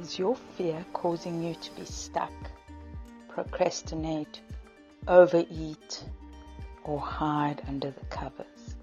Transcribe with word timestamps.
Is 0.00 0.18
your 0.18 0.34
fear 0.34 0.84
causing 0.94 1.42
you 1.42 1.54
to 1.54 1.70
be 1.76 1.84
stuck, 1.84 2.32
procrastinate, 3.28 4.40
overeat, 5.06 6.04
or 6.84 6.98
hide 6.98 7.62
under 7.68 7.90
the 7.90 8.06
covers? 8.06 8.76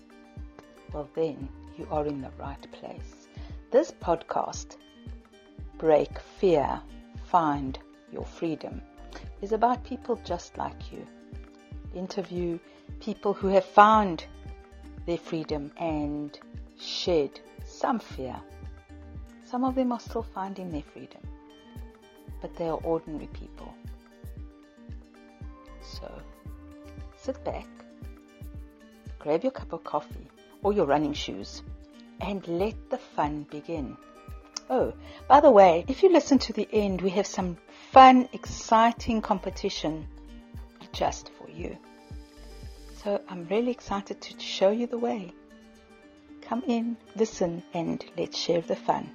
Well, 0.93 1.09
then 1.15 1.49
you 1.77 1.87
are 1.89 2.05
in 2.05 2.21
the 2.21 2.31
right 2.37 2.71
place. 2.71 3.27
This 3.71 3.91
podcast, 3.91 4.77
Break 5.77 6.19
Fear, 6.39 6.81
Find 7.25 7.79
Your 8.11 8.25
Freedom, 8.25 8.81
is 9.41 9.51
about 9.51 9.83
people 9.83 10.19
just 10.23 10.57
like 10.57 10.91
you. 10.91 11.05
Interview 11.95 12.59
people 12.99 13.33
who 13.33 13.47
have 13.47 13.65
found 13.65 14.25
their 15.07 15.17
freedom 15.17 15.71
and 15.77 16.39
shed 16.79 17.39
some 17.65 17.99
fear 17.99 18.39
some 19.49 19.63
of 19.63 19.75
them 19.75 19.91
are 19.91 19.99
still 19.99 20.23
finding 20.23 20.71
their 20.71 20.83
freedom, 20.93 21.21
but 22.41 22.55
they 22.57 22.67
are 22.67 22.79
ordinary 22.83 23.27
people. 23.27 23.73
So, 25.81 26.11
sit 27.15 27.41
back, 27.45 27.65
grab 29.19 29.43
your 29.43 29.53
cup 29.53 29.71
of 29.71 29.83
coffee 29.83 30.27
or 30.63 30.73
your 30.73 30.85
running 30.85 31.13
shoes, 31.13 31.63
and 32.19 32.45
let 32.47 32.89
the 32.89 32.97
fun 32.97 33.47
begin. 33.49 33.95
Oh, 34.69 34.93
by 35.29 35.39
the 35.39 35.51
way, 35.51 35.85
if 35.87 36.03
you 36.03 36.11
listen 36.11 36.39
to 36.39 36.53
the 36.53 36.67
end, 36.73 37.01
we 37.01 37.09
have 37.11 37.27
some 37.27 37.57
fun, 37.91 38.27
exciting 38.33 39.21
competition 39.21 40.07
just 40.91 41.31
for 41.37 41.49
you. 41.49 41.77
So 43.01 43.21
I'm 43.29 43.47
really 43.47 43.71
excited 43.71 44.19
to 44.19 44.39
show 44.41 44.71
you 44.71 44.87
the 44.87 44.97
way. 44.97 45.31
Come 46.41 46.63
in, 46.67 46.97
listen, 47.15 47.63
and 47.73 48.03
let's 48.17 48.37
share 48.37 48.61
the 48.61 48.75
fun. 48.75 49.09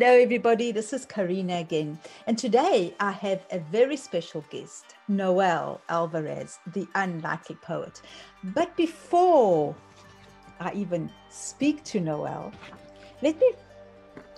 Hello, 0.00 0.14
everybody. 0.14 0.70
This 0.70 0.92
is 0.92 1.04
Carina 1.04 1.56
again. 1.56 1.98
And 2.28 2.38
today 2.38 2.94
I 3.00 3.10
have 3.10 3.44
a 3.50 3.58
very 3.58 3.96
special 3.96 4.44
guest, 4.48 4.94
Noel 5.08 5.80
Alvarez, 5.88 6.60
the 6.72 6.86
unlikely 6.94 7.56
poet. 7.56 8.00
But 8.44 8.76
before 8.76 9.74
I 10.60 10.72
even 10.74 11.10
speak 11.30 11.82
to 11.82 11.98
Noel, 11.98 12.52
let 13.22 13.40
me 13.40 13.50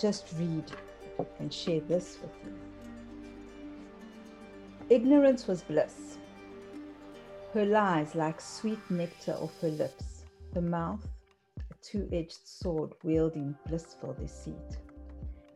just 0.01 0.33
read 0.39 0.65
and 1.39 1.53
share 1.53 1.81
this 1.81 2.17
with 2.23 2.33
you. 2.43 2.55
Ignorance 4.89 5.47
was 5.47 5.61
bliss. 5.61 6.17
Her 7.53 7.67
lies 7.67 8.15
like 8.15 8.41
sweet 8.41 8.81
nectar 8.91 9.33
off 9.33 9.61
her 9.61 9.69
lips, 9.69 10.25
her 10.55 10.63
mouth 10.63 11.07
a 11.59 11.75
two 11.83 12.09
edged 12.15 12.49
sword 12.49 12.95
wielding 13.05 13.55
blissful 13.69 14.15
deceit. 14.15 14.79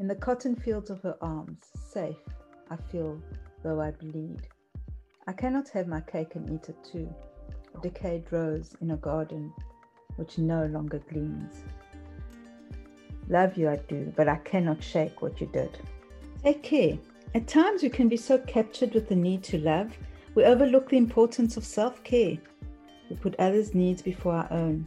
In 0.00 0.08
the 0.08 0.14
cotton 0.14 0.56
fields 0.56 0.90
of 0.90 1.00
her 1.02 1.16
arms, 1.20 1.58
safe, 1.90 2.16
I 2.70 2.76
feel 2.76 3.20
though 3.62 3.80
I 3.80 3.92
bleed. 3.92 4.48
I 5.26 5.32
cannot 5.32 5.68
have 5.70 5.86
my 5.86 6.00
cake 6.00 6.34
and 6.34 6.50
eat 6.50 6.68
it 6.68 6.76
too, 6.84 7.08
a 7.74 7.80
decayed 7.80 8.24
rose 8.30 8.74
in 8.80 8.90
a 8.90 8.96
garden 8.96 9.52
which 10.16 10.36
no 10.38 10.66
longer 10.66 11.00
gleams. 11.10 11.62
Love 13.28 13.56
you 13.56 13.68
I 13.68 13.76
do, 13.88 14.12
but 14.16 14.28
I 14.28 14.36
cannot 14.36 14.82
shake 14.82 15.22
what 15.22 15.40
you 15.40 15.46
did. 15.46 15.78
Take 16.42 16.62
care. 16.62 16.98
At 17.34 17.46
times 17.46 17.82
we 17.82 17.88
can 17.88 18.08
be 18.08 18.16
so 18.16 18.38
captured 18.38 18.94
with 18.94 19.08
the 19.08 19.16
need 19.16 19.42
to 19.44 19.58
love, 19.58 19.96
we 20.34 20.44
overlook 20.44 20.88
the 20.88 20.98
importance 20.98 21.56
of 21.56 21.64
self 21.64 22.02
care. 22.02 22.36
We 23.08 23.16
put 23.16 23.36
others' 23.38 23.74
needs 23.74 24.02
before 24.02 24.34
our 24.34 24.52
own 24.52 24.86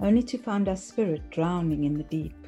only 0.00 0.22
to 0.22 0.38
find 0.38 0.68
our 0.68 0.76
spirit 0.76 1.30
drowning 1.30 1.84
in 1.84 1.94
the 1.94 2.02
deep. 2.04 2.41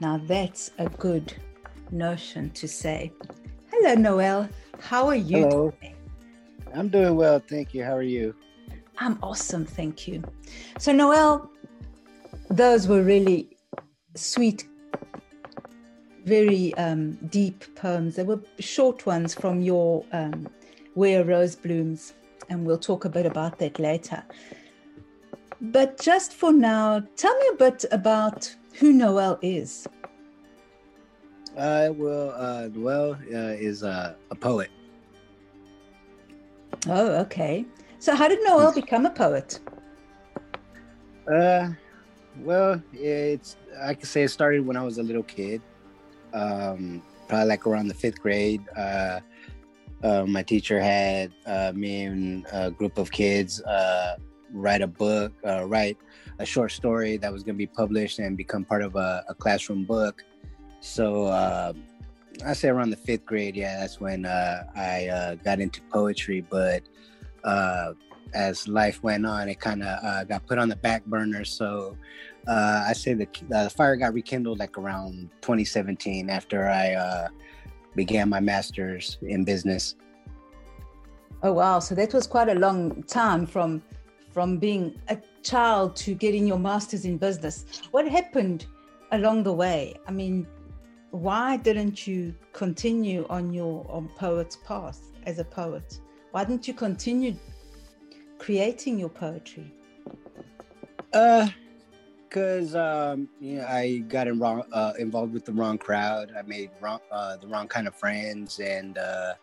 Now 0.00 0.18
that's 0.26 0.70
a 0.78 0.88
good 0.88 1.34
notion 1.90 2.50
to 2.50 2.68
say. 2.68 3.12
Hello, 3.72 3.94
Noel. 3.94 4.48
How 4.80 5.06
are 5.08 5.16
you? 5.16 5.38
Hello. 5.38 5.70
Today? 5.70 5.94
I'm 6.74 6.88
doing 6.88 7.16
well, 7.16 7.40
thank 7.40 7.74
you. 7.74 7.84
How 7.84 7.96
are 7.96 8.02
you? 8.02 8.34
I'm 8.98 9.18
awesome, 9.22 9.64
thank 9.64 10.06
you. 10.06 10.22
So, 10.78 10.92
Noel, 10.92 11.50
those 12.50 12.86
were 12.86 13.02
really 13.02 13.56
sweet, 14.14 14.68
very 16.24 16.74
um, 16.74 17.12
deep 17.30 17.64
poems. 17.74 18.16
They 18.16 18.24
were 18.24 18.40
short 18.58 19.06
ones 19.06 19.34
from 19.34 19.60
your 19.60 20.04
um, 20.12 20.48
Where 20.94 21.24
Roses 21.24 21.56
Bloom 21.56 21.98
and 22.50 22.66
we'll 22.66 22.78
talk 22.78 23.04
a 23.04 23.08
bit 23.08 23.26
about 23.26 23.58
that 23.58 23.78
later. 23.78 24.22
But 25.60 26.00
just 26.00 26.32
for 26.32 26.52
now, 26.52 27.02
tell 27.16 27.36
me 27.38 27.48
a 27.52 27.56
bit 27.56 27.84
about 27.90 28.54
who 28.78 28.92
Noel 28.92 29.38
is. 29.42 29.86
Uh, 31.56 31.90
well, 31.92 32.30
uh, 32.36 32.68
Noel 32.72 33.12
uh, 33.12 33.56
is 33.58 33.82
a 33.82 34.16
poet. 34.40 34.70
Oh, 36.86 37.16
okay. 37.22 37.64
So, 37.98 38.14
how 38.14 38.28
did 38.28 38.38
Noel 38.44 38.72
become 38.72 39.06
a 39.06 39.10
poet? 39.10 39.58
Uh, 41.30 41.70
well, 42.40 42.80
it's 42.92 43.56
I 43.82 43.94
can 43.94 44.06
say 44.06 44.22
it 44.22 44.28
started 44.28 44.64
when 44.66 44.76
I 44.76 44.84
was 44.84 44.98
a 44.98 45.02
little 45.02 45.24
kid, 45.24 45.60
um, 46.32 47.02
probably 47.26 47.48
like 47.48 47.66
around 47.66 47.88
the 47.88 47.94
fifth 47.94 48.20
grade. 48.20 48.62
Uh, 48.76 49.20
uh, 50.02 50.24
my 50.26 50.42
teacher 50.42 50.80
had 50.80 51.32
uh, 51.46 51.72
me 51.74 52.04
and 52.04 52.46
a 52.52 52.70
group 52.70 52.98
of 52.98 53.10
kids 53.10 53.60
uh, 53.62 54.16
write 54.52 54.80
a 54.80 54.86
book, 54.86 55.32
uh, 55.44 55.64
write 55.66 55.98
a 56.38 56.46
short 56.46 56.72
story 56.72 57.16
that 57.16 57.32
was 57.32 57.42
going 57.42 57.54
to 57.54 57.58
be 57.58 57.66
published 57.66 58.18
and 58.18 58.36
become 58.36 58.64
part 58.64 58.82
of 58.82 58.96
a, 58.96 59.24
a 59.28 59.34
classroom 59.34 59.84
book. 59.84 60.24
So 60.80 61.24
uh, 61.26 61.72
I 62.46 62.52
say 62.52 62.68
around 62.68 62.90
the 62.90 62.96
fifth 62.96 63.26
grade, 63.26 63.56
yeah, 63.56 63.80
that's 63.80 64.00
when 64.00 64.24
uh, 64.24 64.64
I 64.76 65.08
uh, 65.08 65.34
got 65.36 65.60
into 65.60 65.80
poetry. 65.90 66.40
But 66.48 66.82
uh, 67.44 67.94
as 68.34 68.68
life 68.68 69.02
went 69.02 69.26
on, 69.26 69.48
it 69.48 69.58
kind 69.58 69.82
of 69.82 70.04
uh, 70.04 70.24
got 70.24 70.46
put 70.46 70.58
on 70.58 70.68
the 70.68 70.76
back 70.76 71.04
burner. 71.06 71.44
So 71.44 71.96
I 72.46 72.92
say 72.92 73.14
the, 73.14 73.28
the 73.48 73.70
fire 73.70 73.96
got 73.96 74.14
rekindled 74.14 74.58
like 74.58 74.78
around 74.78 75.30
2017 75.42 76.30
after 76.30 76.68
I 76.68 77.28
began 77.96 78.28
my 78.28 78.40
master's 78.40 79.18
in 79.22 79.44
business. 79.44 79.96
Oh 81.42 81.52
wow! 81.52 81.78
So 81.78 81.94
that 81.94 82.12
was 82.12 82.26
quite 82.26 82.48
a 82.48 82.54
long 82.54 83.02
time 83.04 83.46
from 83.46 83.82
from 84.32 84.58
being 84.58 85.00
a 85.08 85.16
child 85.42 85.96
to 85.96 86.14
getting 86.14 86.46
your 86.46 86.58
master's 86.58 87.04
in 87.04 87.18
business. 87.18 87.64
What 87.90 88.06
happened 88.08 88.66
along 89.12 89.44
the 89.44 89.52
way? 89.52 89.94
I 90.06 90.10
mean, 90.10 90.46
why 91.10 91.56
didn't 91.56 92.06
you 92.06 92.34
continue 92.52 93.26
on 93.30 93.52
your 93.52 93.86
on 93.88 94.08
poet's 94.16 94.56
path 94.56 95.00
as 95.24 95.38
a 95.38 95.44
poet? 95.44 96.00
Why 96.32 96.44
didn't 96.44 96.68
you 96.68 96.74
continue 96.74 97.34
creating 98.38 98.98
your 98.98 99.08
poetry? 99.08 99.72
Uh, 101.12 101.48
because 102.28 102.74
um, 102.74 103.28
know, 103.40 103.66
I 103.66 103.98
got 104.08 104.28
in 104.28 104.38
wrong, 104.38 104.62
uh, 104.72 104.92
involved 104.98 105.32
with 105.32 105.46
the 105.46 105.52
wrong 105.52 105.78
crowd. 105.78 106.32
I 106.36 106.42
made 106.42 106.70
wrong, 106.80 107.00
uh, 107.10 107.38
the 107.38 107.46
wrong 107.46 107.68
kind 107.68 107.88
of 107.88 107.94
friends, 107.94 108.58
and 108.58 108.98
uh, 108.98 109.34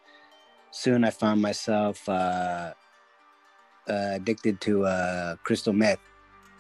soon 0.70 1.04
I 1.04 1.10
found 1.10 1.42
myself 1.42 2.08
uh, 2.08 2.74
addicted 3.88 4.62
to 4.62 4.86
uh, 4.86 5.36
crystal 5.44 5.74
meth. 5.74 6.00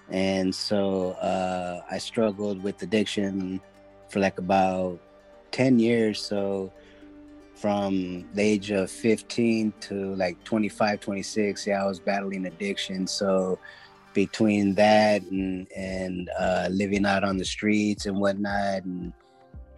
And 0.10 0.54
so 0.54 1.18
I 1.90 1.98
struggled 1.98 2.62
with 2.64 2.82
addiction 2.82 3.60
for 4.10 4.20
like 4.20 4.38
about 4.38 5.00
10 5.52 5.80
years. 5.80 6.20
So 6.22 6.72
from 7.56 8.28
the 8.34 8.42
age 8.42 8.72
of 8.72 8.92
15 8.92 9.74
to 9.82 10.16
like 10.16 10.44
25, 10.44 11.00
26, 11.00 11.68
yeah, 11.68 11.84
I 11.84 11.88
was 11.88 12.00
battling 12.00 12.46
addiction. 12.46 13.08
So 13.08 13.58
between 14.14 14.76
that 14.76 15.22
and 15.24 15.68
and 15.76 16.30
uh, 16.40 16.68
living 16.72 17.06
out 17.06 17.24
on 17.24 17.38
the 17.38 17.46
streets 17.46 18.06
and 18.06 18.18
whatnot, 18.18 18.84
and 18.84 19.14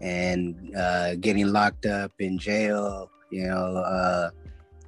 and 0.02 0.76
uh, 0.76 1.16
getting 1.16 1.48
locked 1.48 1.86
up 1.86 2.12
in 2.20 2.38
jail, 2.38 3.10
you 3.30 3.48
know, 3.48 3.78
uh, 3.78 4.30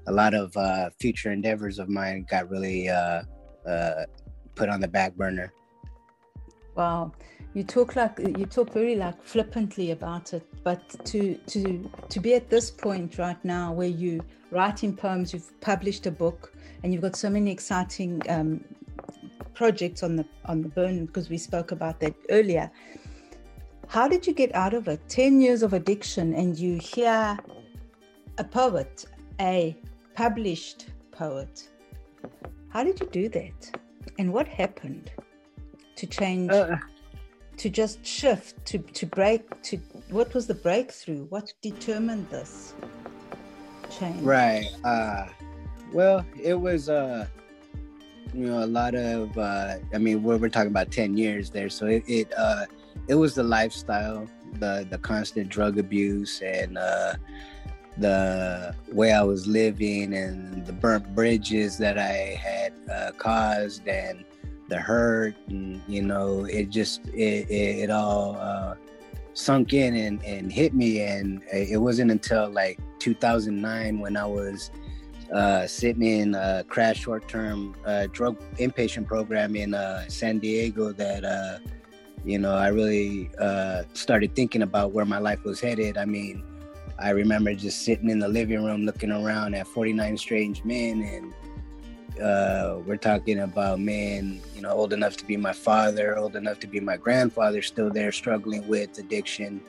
a 0.07 0.11
lot 0.11 0.33
of 0.33 0.55
uh, 0.57 0.89
future 0.99 1.31
endeavors 1.31 1.79
of 1.79 1.89
mine 1.89 2.25
got 2.29 2.49
really 2.49 2.89
uh, 2.89 3.23
uh, 3.67 4.05
put 4.55 4.69
on 4.69 4.79
the 4.79 4.87
back 4.87 5.15
burner. 5.15 5.53
Wow, 6.75 7.11
you 7.53 7.63
talk 7.63 7.95
like 7.95 8.17
you 8.19 8.45
talk 8.45 8.71
very 8.73 8.95
like 8.95 9.21
flippantly 9.23 9.91
about 9.91 10.33
it, 10.33 10.45
but 10.63 10.81
to 11.05 11.35
to 11.47 11.89
to 12.09 12.19
be 12.19 12.35
at 12.35 12.49
this 12.49 12.71
point 12.71 13.17
right 13.17 13.43
now 13.43 13.73
where 13.73 13.87
you 13.87 14.21
writing 14.51 14.95
poems, 14.95 15.33
you've 15.33 15.59
published 15.61 16.05
a 16.05 16.11
book, 16.11 16.53
and 16.83 16.93
you've 16.93 17.01
got 17.01 17.15
so 17.15 17.29
many 17.29 17.51
exciting 17.51 18.21
um, 18.29 18.63
projects 19.53 20.03
on 20.03 20.15
the 20.15 20.25
on 20.45 20.61
the 20.61 20.69
burn 20.69 21.05
because 21.05 21.29
we 21.29 21.37
spoke 21.37 21.71
about 21.71 21.99
that 21.99 22.13
earlier. 22.29 22.71
How 23.87 24.07
did 24.07 24.27
you 24.27 24.33
get 24.33 24.53
out 24.53 24.73
of 24.73 24.87
it? 24.87 25.01
Ten 25.09 25.41
years 25.41 25.63
of 25.63 25.73
addiction, 25.73 26.33
and 26.33 26.57
you 26.57 26.77
hear 26.77 27.37
a 28.37 28.43
poet, 28.43 29.05
a 29.39 29.75
published 30.19 30.87
poet. 31.11 31.69
How 32.67 32.83
did 32.83 32.99
you 32.99 33.07
do 33.07 33.29
that? 33.29 33.59
And 34.17 34.33
what 34.33 34.49
happened 34.49 35.09
to 35.95 36.05
change? 36.05 36.51
Uh, 36.51 36.75
to 37.55 37.69
just 37.69 38.05
shift 38.05 38.53
to 38.65 38.77
to 38.99 39.05
break 39.05 39.41
to 39.69 39.77
what 40.17 40.33
was 40.33 40.47
the 40.47 40.53
breakthrough 40.67 41.23
what 41.25 41.51
determined 41.61 42.25
this 42.29 42.73
change 43.95 44.21
right 44.21 44.65
uh 44.85 45.25
well 45.91 46.25
it 46.41 46.57
was 46.67 46.87
uh 46.87 47.27
you 48.33 48.45
know 48.47 48.63
a 48.63 48.71
lot 48.79 48.95
of 48.95 49.37
uh 49.37 49.75
i 49.93 49.97
mean 49.97 50.23
we're, 50.23 50.37
we're 50.37 50.55
talking 50.57 50.71
about 50.77 50.89
10 50.89 51.17
years 51.17 51.49
there 51.49 51.69
so 51.69 51.85
it, 51.85 52.03
it 52.07 52.31
uh 52.37 52.65
it 53.09 53.15
was 53.15 53.35
the 53.35 53.43
lifestyle 53.43 54.25
the 54.63 54.87
the 54.89 54.97
constant 54.97 55.49
drug 55.49 55.77
abuse 55.77 56.41
and 56.41 56.77
uh 56.77 57.13
the 57.99 58.75
way 58.91 59.11
i 59.11 59.21
was 59.21 59.47
living 59.47 60.13
and 60.13 60.65
the 60.65 60.73
burnt 60.73 61.15
bridges 61.15 61.77
that 61.77 61.97
i 61.97 62.37
had 62.41 62.73
uh, 62.91 63.11
caused 63.17 63.87
and 63.87 64.23
the 64.69 64.77
hurt 64.77 65.35
and 65.47 65.81
you 65.87 66.01
know 66.01 66.45
it 66.45 66.69
just 66.69 67.05
it, 67.07 67.49
it, 67.49 67.83
it 67.83 67.89
all 67.89 68.37
uh, 68.39 68.75
sunk 69.39 69.73
in 69.73 69.95
and, 69.95 70.23
and 70.23 70.51
hit 70.51 70.73
me. 70.73 71.01
And 71.01 71.41
it 71.51 71.79
wasn't 71.79 72.11
until 72.11 72.49
like 72.49 72.79
2009 72.99 73.99
when 73.99 74.17
i 74.17 74.25
was 74.25 74.71
uh, 75.33 75.65
sitting 75.67 76.03
in 76.03 76.35
a 76.35 76.63
crash 76.67 76.99
short-term 77.01 77.75
uh, 77.85 78.07
drug 78.11 78.37
inpatient 78.57 79.07
program 79.07 79.55
in 79.55 79.73
uh, 79.73 80.03
san 80.09 80.39
diego 80.39 80.91
that 80.91 81.23
uh, 81.23 81.59
you 82.25 82.39
know 82.39 82.53
i 82.55 82.67
really 82.67 83.29
started 83.93 84.35
thinking 84.35 84.63
about 84.63 84.91
where 84.91 85.05
my 85.05 85.19
life 85.19 85.43
was 85.45 85.61
headed. 85.61 85.97
I 85.97 86.05
mean 86.05 86.43
i 87.01 87.09
remember 87.09 87.53
just 87.53 87.83
sitting 87.83 88.09
in 88.09 88.19
the 88.19 88.27
living 88.27 88.63
room 88.63 88.85
looking 88.85 89.11
around 89.11 89.55
at 89.55 89.67
49 89.67 90.17
strange 90.17 90.63
men 90.63 91.01
and 91.01 91.33
uh, 92.21 92.79
we're 92.85 92.97
talking 92.97 93.39
about 93.39 93.79
men, 93.79 94.41
you 94.53 94.61
know, 94.61 94.71
old 94.71 94.91
enough 94.91 95.15
to 95.17 95.25
be 95.25 95.37
my 95.37 95.53
father, 95.53 96.17
old 96.17 96.35
enough 96.35 96.59
to 96.59 96.67
be 96.67 96.79
my 96.79 96.97
grandfather, 96.97 97.61
still 97.61 97.89
there 97.89 98.11
struggling 98.11 98.67
with 98.67 98.97
addiction, 98.97 99.61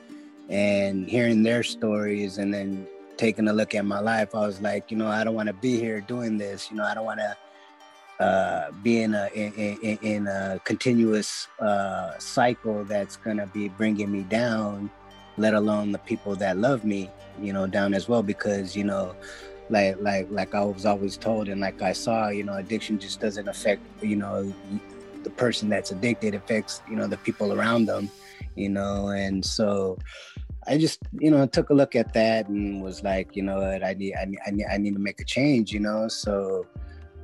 and 0.49 1.07
hearing 1.07 1.43
their 1.43 1.63
stories, 1.63 2.39
and 2.39 2.53
then 2.53 2.85
taking 3.17 3.47
a 3.47 3.53
look 3.53 3.75
at 3.75 3.85
my 3.85 3.99
life, 3.99 4.35
I 4.35 4.45
was 4.45 4.59
like, 4.61 4.91
you 4.91 4.97
know, 4.97 5.07
I 5.07 5.23
don't 5.23 5.35
want 5.35 5.47
to 5.47 5.53
be 5.53 5.79
here 5.79 6.01
doing 6.01 6.37
this. 6.37 6.69
You 6.71 6.77
know, 6.77 6.83
I 6.83 6.93
don't 6.93 7.05
want 7.05 7.19
to 7.19 8.23
uh, 8.23 8.71
be 8.83 9.01
in 9.01 9.13
a 9.13 9.29
in, 9.33 9.53
in, 9.53 9.99
in 10.01 10.27
a 10.27 10.59
continuous 10.63 11.47
uh, 11.59 12.17
cycle 12.19 12.83
that's 12.83 13.15
gonna 13.15 13.47
be 13.47 13.69
bringing 13.69 14.11
me 14.11 14.23
down, 14.23 14.89
let 15.41 15.53
alone 15.53 15.91
the 15.91 15.99
people 15.99 16.35
that 16.35 16.57
love 16.57 16.85
me, 16.85 17.09
you 17.41 17.53
know, 17.53 17.67
down 17.67 17.93
as 17.93 18.07
well. 18.07 18.23
Because 18.23 18.75
you 18.75 18.83
know, 18.83 19.15
like 19.69 19.97
like 20.01 20.27
like 20.29 20.53
I 20.53 20.63
was 20.63 20.85
always 20.85 21.17
told 21.17 21.49
and 21.49 21.61
like 21.61 21.81
I 21.81 21.93
saw, 21.93 22.29
you 22.29 22.43
know, 22.43 22.53
addiction 22.53 22.99
just 22.99 23.19
doesn't 23.19 23.47
affect, 23.47 23.81
you 24.01 24.15
know, 24.15 24.53
the 25.23 25.29
person 25.29 25.69
that's 25.69 25.91
addicted, 25.91 26.35
affects, 26.35 26.81
you 26.89 26.95
know, 26.95 27.07
the 27.07 27.17
people 27.17 27.53
around 27.53 27.85
them, 27.85 28.09
you 28.55 28.69
know, 28.69 29.09
and 29.09 29.43
so 29.43 29.97
I 30.67 30.77
just, 30.77 30.99
you 31.19 31.31
know, 31.31 31.45
took 31.47 31.69
a 31.69 31.73
look 31.73 31.95
at 31.95 32.13
that 32.13 32.47
and 32.49 32.83
was 32.83 33.01
like, 33.03 33.35
you 33.35 33.43
know 33.43 33.59
what, 33.59 33.83
I 33.83 33.93
need 33.93 34.15
I 34.15 34.25
need 34.25 34.39
I 34.45 34.51
need, 34.51 34.65
I 34.71 34.77
need 34.77 34.93
to 34.93 34.99
make 34.99 35.21
a 35.21 35.25
change, 35.25 35.71
you 35.73 35.79
know. 35.79 36.07
So 36.07 36.67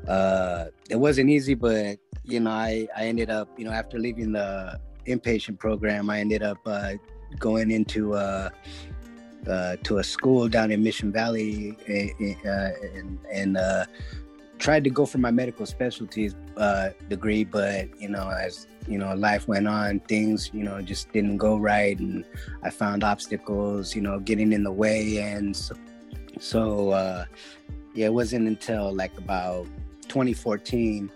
uh 0.07 0.65
it 0.89 0.95
wasn't 0.95 1.29
easy, 1.29 1.53
but 1.53 1.97
you 2.23 2.39
know, 2.39 2.51
I 2.51 2.87
I 2.95 3.07
ended 3.07 3.29
up, 3.29 3.49
you 3.57 3.65
know, 3.65 3.71
after 3.71 3.99
leaving 3.99 4.31
the 4.31 4.79
inpatient 5.05 5.59
program, 5.59 6.09
I 6.09 6.19
ended 6.19 6.43
up 6.43 6.59
uh 6.65 6.93
going 7.39 7.71
into 7.71 8.13
uh 8.13 8.49
uh, 9.47 9.77
to 9.83 9.99
a 9.99 10.03
school 10.03 10.47
down 10.47 10.71
in 10.71 10.83
Mission 10.83 11.11
Valley 11.11 11.77
eh, 11.87 12.09
eh, 12.19 12.33
uh, 12.45 12.71
and, 12.95 13.17
and 13.31 13.57
uh, 13.57 13.85
tried 14.59 14.83
to 14.83 14.89
go 14.89 15.05
for 15.05 15.19
my 15.19 15.31
medical 15.31 15.65
specialties 15.65 16.35
uh, 16.57 16.89
degree, 17.07 17.43
but 17.43 17.87
you 17.99 18.09
know, 18.09 18.29
as 18.29 18.67
you 18.87 18.97
know, 18.97 19.13
life 19.15 19.47
went 19.47 19.67
on, 19.67 19.99
things 20.01 20.49
you 20.53 20.63
know 20.63 20.81
just 20.81 21.11
didn't 21.11 21.37
go 21.37 21.57
right, 21.57 21.97
and 21.99 22.25
I 22.63 22.69
found 22.69 23.03
obstacles, 23.03 23.95
you 23.95 24.01
know, 24.01 24.19
getting 24.19 24.53
in 24.53 24.63
the 24.63 24.71
way, 24.71 25.17
and 25.17 25.55
so, 25.55 25.75
so 26.39 26.89
uh, 26.91 27.25
yeah, 27.93 28.07
it 28.07 28.13
wasn't 28.13 28.47
until 28.47 28.93
like 28.93 29.17
about 29.17 29.65
2014 30.07 31.11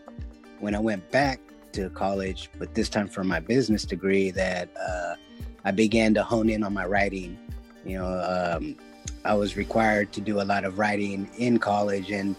when 0.60 0.76
I 0.76 0.80
went 0.80 1.10
back 1.12 1.40
to 1.74 1.90
college, 1.90 2.50
but 2.60 2.76
this 2.76 2.90
time 2.90 3.08
for 3.08 3.24
my 3.24 3.40
business 3.40 3.86
degree, 3.86 4.30
that 4.32 4.70
uh, 4.78 5.16
I 5.64 5.72
began 5.72 6.14
to 6.16 6.24
hone 6.24 6.50
in 6.50 6.64
on 6.64 6.74
my 6.74 6.86
writing 6.86 7.38
you 7.86 7.98
know, 7.98 8.58
um, 8.60 8.76
I 9.26 9.34
was 9.34 9.58
required 9.58 10.12
to 10.14 10.22
do 10.22 10.42
a 10.42 10.44
lot 10.44 10.66
of 10.66 10.78
writing 10.78 11.30
in 11.38 11.60
college 11.60 12.12
and 12.12 12.36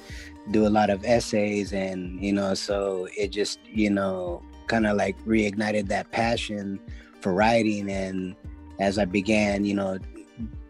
do 0.51 0.67
a 0.67 0.71
lot 0.71 0.91
of 0.91 1.05
essays, 1.05 1.73
and 1.73 2.23
you 2.23 2.33
know, 2.33 2.55
so 2.55 3.09
it 3.17 3.29
just 3.29 3.59
you 3.67 3.91
know 3.91 4.43
kind 4.67 4.87
of 4.87 4.97
like 4.97 5.19
reignited 5.25 5.89
that 5.89 6.11
passion 6.11 6.81
for 7.21 7.33
writing. 7.33 7.91
And 7.91 8.37
as 8.79 8.99
I 8.99 9.05
began, 9.05 9.65
you 9.65 9.75
know, 9.75 9.99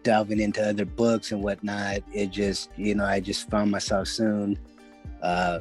delving 0.03 0.41
into 0.41 0.67
other 0.67 0.85
books 0.85 1.33
and 1.33 1.43
whatnot, 1.43 2.01
it 2.13 2.31
just 2.31 2.71
you 2.77 2.95
know 2.95 3.05
I 3.05 3.21
just 3.21 3.51
found 3.51 3.71
myself 3.71 4.09
soon 4.09 4.59
uh, 5.23 5.61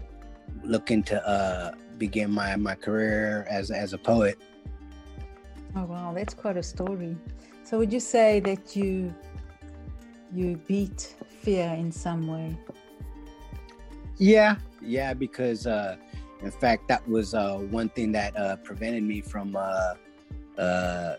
looking 0.64 1.04
to 1.04 1.28
uh, 1.28 1.72
begin 1.98 2.32
my 2.32 2.56
my 2.56 2.76
career 2.76 3.46
as 3.50 3.72
as 3.72 3.94
a 3.94 3.98
poet. 3.98 4.40
Oh 5.76 5.86
wow, 5.86 6.14
that's 6.14 6.34
quite 6.34 6.58
a 6.58 6.64
story. 6.64 7.16
So 7.64 7.78
would 7.78 7.94
you 7.94 8.00
say 8.00 8.40
that 8.42 8.76
you 8.76 9.14
you 10.34 10.58
beat 10.68 11.16
fear 11.42 11.70
in 11.78 11.92
some 11.92 12.28
way? 12.28 12.58
Yeah, 14.18 14.58
yeah, 14.82 15.14
because 15.14 15.66
uh, 15.66 15.96
in 16.42 16.52
fact 16.52 16.88
that 16.90 17.08
was 17.08 17.34
uh, 17.34 17.58
one 17.58 17.90
thing 17.90 18.12
that 18.12 18.36
uh, 18.38 18.58
prevented 18.58 19.04
me 19.04 19.22
from 19.22 19.56
uh, 19.56 19.94
uh, 20.58 21.16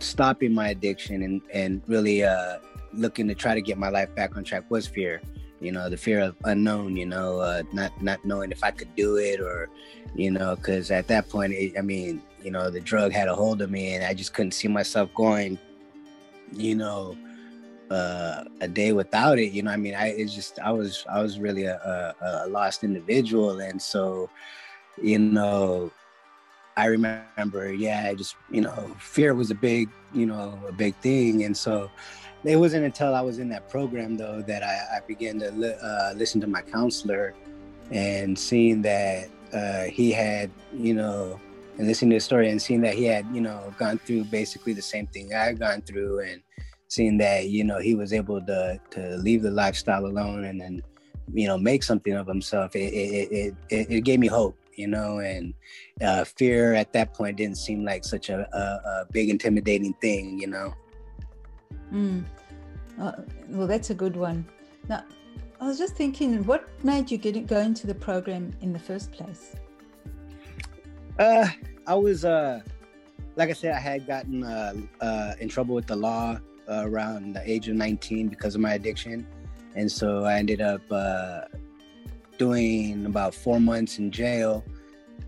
stopping 0.00 0.52
my 0.52 0.68
addiction 0.68 1.22
and 1.22 1.40
and 1.52 1.82
really 1.86 2.24
uh, 2.24 2.58
looking 2.92 3.28
to 3.28 3.34
try 3.34 3.54
to 3.54 3.62
get 3.62 3.78
my 3.78 3.88
life 3.88 4.14
back 4.14 4.36
on 4.36 4.44
track 4.44 4.64
was 4.70 4.86
fear 4.86 5.20
you 5.60 5.72
know 5.72 5.88
the 5.88 5.96
fear 5.96 6.20
of 6.20 6.36
unknown 6.44 6.96
you 6.96 7.06
know 7.06 7.40
uh, 7.40 7.62
not 7.72 7.90
not 8.02 8.22
knowing 8.24 8.50
if 8.50 8.62
i 8.62 8.70
could 8.70 8.94
do 8.94 9.16
it 9.16 9.40
or 9.40 9.68
you 10.14 10.30
know 10.30 10.54
because 10.56 10.90
at 10.90 11.06
that 11.08 11.28
point 11.28 11.52
it, 11.52 11.72
i 11.78 11.80
mean 11.80 12.20
you 12.46 12.52
know 12.52 12.70
the 12.70 12.80
drug 12.80 13.10
had 13.10 13.26
a 13.26 13.34
hold 13.34 13.60
of 13.60 13.72
me 13.72 13.94
and 13.94 14.04
i 14.04 14.14
just 14.14 14.32
couldn't 14.32 14.52
see 14.52 14.68
myself 14.68 15.12
going 15.14 15.58
you 16.52 16.76
know 16.76 17.16
uh, 17.90 18.44
a 18.60 18.68
day 18.68 18.92
without 18.92 19.38
it 19.38 19.52
you 19.52 19.62
know 19.62 19.70
i 19.72 19.76
mean 19.76 19.94
i 19.94 20.08
it's 20.08 20.34
just 20.34 20.58
i 20.60 20.70
was 20.70 21.04
i 21.10 21.20
was 21.20 21.40
really 21.40 21.64
a, 21.64 21.76
a, 21.76 22.14
a 22.44 22.48
lost 22.48 22.84
individual. 22.84 23.60
And 23.60 23.80
so 23.80 24.30
you 25.00 25.18
know 25.18 25.90
i 26.76 26.86
remember 26.86 27.72
yeah 27.72 28.06
i 28.08 28.14
just 28.14 28.36
you 28.50 28.60
know 28.60 28.94
fear 28.98 29.34
was 29.34 29.50
a 29.50 29.54
big 29.54 29.88
you 30.14 30.26
know 30.26 30.58
a 30.68 30.72
big 30.72 30.94
thing. 30.96 31.44
And 31.44 31.56
so 31.56 31.90
it 32.44 32.56
wasn't 32.56 32.84
until 32.84 33.12
i 33.14 33.20
was 33.20 33.38
in 33.38 33.48
that 33.48 33.68
program 33.68 34.16
though 34.16 34.40
that 34.42 34.62
i, 34.62 34.96
I 34.96 35.00
began 35.00 35.40
to 35.40 35.50
li- 35.50 35.80
uh, 35.82 36.12
listen 36.14 36.40
to 36.42 36.46
my 36.46 36.62
counselor 36.62 37.34
and 37.90 38.38
seeing 38.38 38.82
that 38.82 39.28
uh, 39.52 39.84
he 39.84 40.12
had 40.12 40.50
you 40.72 40.94
know 40.94 41.40
and 41.78 41.86
listening 41.86 42.10
to 42.10 42.16
his 42.16 42.24
story 42.24 42.50
and 42.50 42.60
seeing 42.60 42.80
that 42.82 42.94
he 42.94 43.04
had, 43.04 43.26
you 43.32 43.40
know, 43.40 43.72
gone 43.78 43.98
through 43.98 44.24
basically 44.24 44.72
the 44.72 44.82
same 44.82 45.06
thing 45.08 45.34
I 45.34 45.44
had 45.44 45.58
gone 45.58 45.82
through 45.82 46.20
and 46.20 46.42
seeing 46.88 47.18
that, 47.18 47.48
you 47.48 47.64
know, 47.64 47.78
he 47.78 47.94
was 47.94 48.12
able 48.12 48.40
to 48.42 48.80
to 48.90 49.16
leave 49.16 49.42
the 49.42 49.50
lifestyle 49.50 50.06
alone 50.06 50.44
and 50.44 50.60
then, 50.60 50.82
you 51.32 51.46
know, 51.46 51.58
make 51.58 51.82
something 51.82 52.14
of 52.14 52.26
himself. 52.26 52.74
It 52.74 52.92
it 52.92 53.32
it, 53.32 53.54
it, 53.68 53.90
it 53.90 54.00
gave 54.02 54.20
me 54.20 54.26
hope, 54.26 54.56
you 54.74 54.86
know, 54.86 55.18
and 55.18 55.54
uh, 56.00 56.24
fear 56.24 56.74
at 56.74 56.92
that 56.92 57.12
point 57.14 57.36
didn't 57.36 57.58
seem 57.58 57.84
like 57.84 58.04
such 58.04 58.30
a, 58.30 58.48
a, 58.56 58.60
a 58.90 59.06
big 59.10 59.28
intimidating 59.28 59.94
thing, 59.94 60.38
you 60.38 60.46
know. 60.46 60.74
Mm. 61.92 62.24
Uh, 63.00 63.12
well, 63.48 63.66
that's 63.66 63.90
a 63.90 63.94
good 63.94 64.16
one. 64.16 64.46
Now, 64.88 65.04
I 65.60 65.66
was 65.66 65.78
just 65.78 65.96
thinking, 65.96 66.44
what 66.44 66.68
made 66.84 67.10
you 67.10 67.18
get 67.18 67.46
go 67.46 67.60
into 67.60 67.86
the 67.86 67.94
program 67.94 68.52
in 68.60 68.72
the 68.72 68.78
first 68.78 69.12
place? 69.12 69.56
Uh, 71.18 71.48
I 71.86 71.94
was 71.94 72.24
uh, 72.24 72.60
like 73.36 73.50
I 73.50 73.52
said, 73.52 73.74
I 73.74 73.78
had 73.78 74.06
gotten 74.06 74.44
uh, 74.44 74.74
uh 75.00 75.32
in 75.40 75.48
trouble 75.48 75.74
with 75.74 75.86
the 75.86 75.96
law 75.96 76.38
uh, 76.68 76.82
around 76.84 77.34
the 77.34 77.50
age 77.50 77.68
of 77.68 77.76
19 77.76 78.28
because 78.28 78.54
of 78.54 78.60
my 78.60 78.74
addiction, 78.74 79.26
and 79.74 79.90
so 79.90 80.24
I 80.24 80.34
ended 80.34 80.60
up 80.60 80.82
uh, 80.90 81.42
doing 82.38 83.06
about 83.06 83.34
four 83.34 83.60
months 83.60 83.98
in 83.98 84.10
jail, 84.10 84.64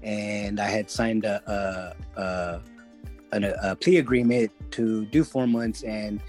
and 0.03 0.61
I 0.61 0.69
had 0.69 0.91
signed 0.91 1.25
a 1.25 1.97
a, 2.17 2.21
a, 2.21 2.61
a, 3.33 3.71
a 3.71 3.77
plea 3.77 3.99
agreement 3.99 4.51
to 4.73 5.07
do 5.07 5.25
four 5.25 5.47
months 5.47 5.83
and 5.85 6.21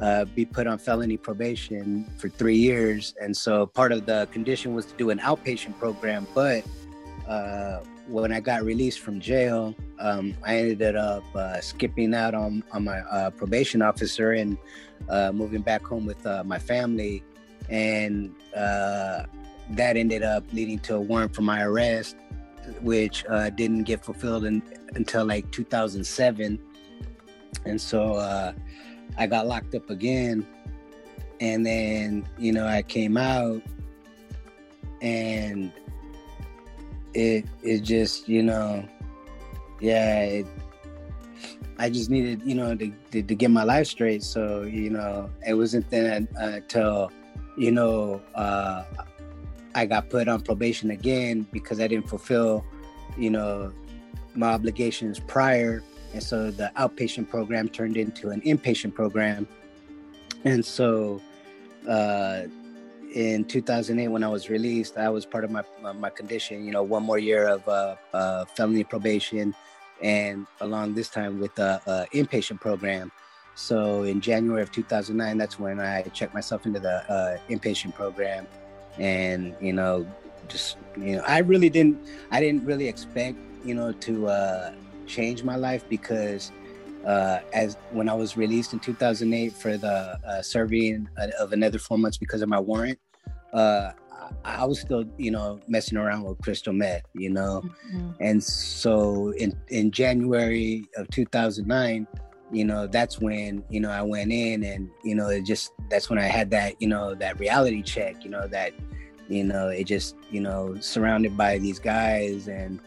uh, 0.00 0.24
be 0.26 0.44
put 0.44 0.66
on 0.66 0.78
felony 0.78 1.16
probation 1.16 2.04
for 2.18 2.28
three 2.28 2.56
years. 2.56 3.14
And 3.20 3.36
so 3.36 3.66
part 3.66 3.90
of 3.90 4.06
the 4.06 4.28
condition 4.32 4.74
was 4.74 4.86
to 4.86 4.94
do 4.94 5.10
an 5.10 5.18
outpatient 5.18 5.76
program. 5.78 6.26
But 6.34 6.64
uh, 7.26 7.80
when 8.08 8.32
I 8.32 8.40
got 8.40 8.64
released 8.64 9.00
from 9.00 9.20
jail, 9.20 9.74
um, 9.98 10.34
I 10.44 10.56
ended 10.56 10.96
up 10.96 11.24
uh, 11.34 11.60
skipping 11.60 12.14
out 12.14 12.34
on, 12.34 12.64
on 12.72 12.84
my 12.84 13.00
uh, 13.00 13.30
probation 13.30 13.82
officer 13.82 14.32
and 14.32 14.56
uh, 15.08 15.30
moving 15.32 15.60
back 15.60 15.84
home 15.84 16.06
with 16.06 16.24
uh, 16.26 16.42
my 16.44 16.58
family. 16.58 17.22
And 17.68 18.34
that 18.54 19.28
ended 19.96 20.22
up 20.22 20.44
leading 20.52 20.78
to 20.80 20.96
a 20.96 21.00
warrant 21.00 21.34
for 21.34 21.42
my 21.42 21.62
arrest, 21.62 22.16
which 22.80 23.24
didn't 23.56 23.84
get 23.84 24.04
fulfilled 24.04 24.44
in, 24.46 24.62
until 24.94 25.26
like 25.26 25.50
2007. 25.52 26.58
And 27.66 27.80
so 27.80 28.54
I 29.18 29.26
got 29.26 29.46
locked 29.46 29.74
up 29.74 29.90
again. 29.90 30.46
And 31.40 31.64
then, 31.64 32.26
you 32.38 32.52
know, 32.52 32.66
I 32.66 32.82
came 32.82 33.16
out 33.16 33.62
and 35.00 35.72
it 37.14 37.44
it 37.62 37.80
just, 37.80 38.28
you 38.28 38.42
know, 38.42 38.86
yeah, 39.80 40.22
it, 40.22 40.46
I 41.78 41.90
just 41.90 42.10
needed, 42.10 42.42
you 42.44 42.54
know, 42.54 42.74
to, 42.74 42.92
to, 43.12 43.22
to, 43.22 43.34
get 43.34 43.50
my 43.50 43.62
life 43.62 43.86
straight. 43.86 44.22
So, 44.24 44.62
you 44.62 44.90
know, 44.90 45.30
it 45.46 45.54
wasn't 45.54 45.88
then 45.90 46.26
until, 46.34 47.12
you 47.56 47.70
know, 47.70 48.20
uh, 48.34 48.84
I 49.74 49.86
got 49.86 50.10
put 50.10 50.26
on 50.26 50.40
probation 50.40 50.90
again 50.90 51.46
because 51.52 51.78
I 51.78 51.86
didn't 51.86 52.08
fulfill, 52.08 52.64
you 53.16 53.30
know, 53.30 53.72
my 54.34 54.48
obligations 54.48 55.20
prior 55.20 55.82
and 56.12 56.22
so 56.22 56.50
the 56.50 56.72
outpatient 56.76 57.28
program 57.28 57.68
turned 57.68 57.96
into 57.96 58.30
an 58.30 58.40
inpatient 58.42 58.94
program. 58.94 59.46
And 60.44 60.64
so 60.64 61.20
uh, 61.88 62.42
in 63.14 63.44
2008, 63.44 64.08
when 64.08 64.22
I 64.22 64.28
was 64.28 64.48
released, 64.48 64.96
I 64.96 65.08
was 65.08 65.24
part 65.24 65.44
of 65.44 65.50
my, 65.50 65.62
my 65.94 66.10
condition, 66.10 66.64
you 66.64 66.72
know, 66.72 66.82
one 66.82 67.02
more 67.02 67.18
year 67.18 67.48
of 67.48 67.66
uh, 67.68 67.96
uh, 68.12 68.44
felony 68.44 68.84
probation. 68.84 69.54
And 70.02 70.46
along 70.60 70.94
this 70.94 71.08
time 71.08 71.40
with 71.40 71.54
the 71.54 71.80
uh, 71.86 72.06
inpatient 72.14 72.60
program. 72.60 73.10
So 73.54 74.04
in 74.04 74.20
January 74.20 74.62
of 74.62 74.70
2009, 74.70 75.36
that's 75.36 75.58
when 75.58 75.80
I 75.80 76.02
checked 76.02 76.34
myself 76.34 76.66
into 76.66 76.78
the 76.78 77.10
uh, 77.10 77.38
inpatient 77.48 77.94
program. 77.94 78.46
And, 78.98 79.54
you 79.60 79.72
know, 79.72 80.06
just, 80.46 80.76
you 80.96 81.16
know, 81.16 81.22
I 81.26 81.38
really 81.38 81.68
didn't, 81.68 81.98
I 82.30 82.40
didn't 82.40 82.64
really 82.64 82.86
expect, 82.86 83.36
you 83.64 83.74
know, 83.74 83.92
to, 83.92 84.28
uh, 84.28 84.72
changed 85.06 85.44
my 85.44 85.56
life 85.56 85.84
because 85.88 86.52
uh, 87.08 87.40
as 87.54 87.76
when 87.90 88.08
I 88.08 88.14
was 88.14 88.36
released 88.36 88.74
in 88.74 88.80
2008 88.80 89.52
for 89.54 89.78
the 89.78 89.88
uh, 89.88 90.42
serving 90.42 91.08
of 91.40 91.52
another 91.52 91.78
four 91.78 91.96
months 91.96 92.18
because 92.18 92.42
of 92.42 92.50
my 92.50 92.60
warrant, 92.60 92.98
uh, 93.54 93.92
I 94.44 94.66
was 94.66 94.78
still, 94.78 95.04
you 95.16 95.30
know, 95.30 95.58
messing 95.68 95.96
around 95.96 96.24
with 96.24 96.38
crystal 96.42 96.74
meth, 96.74 97.04
you 97.14 97.30
know, 97.30 97.62
mm-hmm. 97.90 98.10
and 98.20 98.44
so 98.44 99.30
in 99.38 99.58
in 99.68 99.90
January 99.90 100.84
of 100.98 101.08
2009, 101.08 102.06
you 102.52 102.64
know, 102.66 102.86
that's 102.86 103.18
when 103.18 103.64
you 103.70 103.80
know 103.80 103.90
I 103.90 104.02
went 104.02 104.30
in, 104.30 104.62
and 104.64 104.90
you 105.02 105.14
know, 105.14 105.28
it 105.28 105.46
just 105.46 105.72
that's 105.88 106.10
when 106.10 106.18
I 106.18 106.26
had 106.26 106.50
that, 106.50 106.80
you 106.80 106.88
know, 106.88 107.14
that 107.14 107.40
reality 107.40 107.80
check, 107.80 108.22
you 108.22 108.28
know, 108.28 108.46
that 108.48 108.74
you 109.28 109.44
know, 109.44 109.68
it 109.68 109.84
just, 109.84 110.14
you 110.30 110.40
know, 110.40 110.76
surrounded 110.80 111.36
by 111.36 111.58
these 111.58 111.78
guys 111.78 112.48
and 112.48 112.80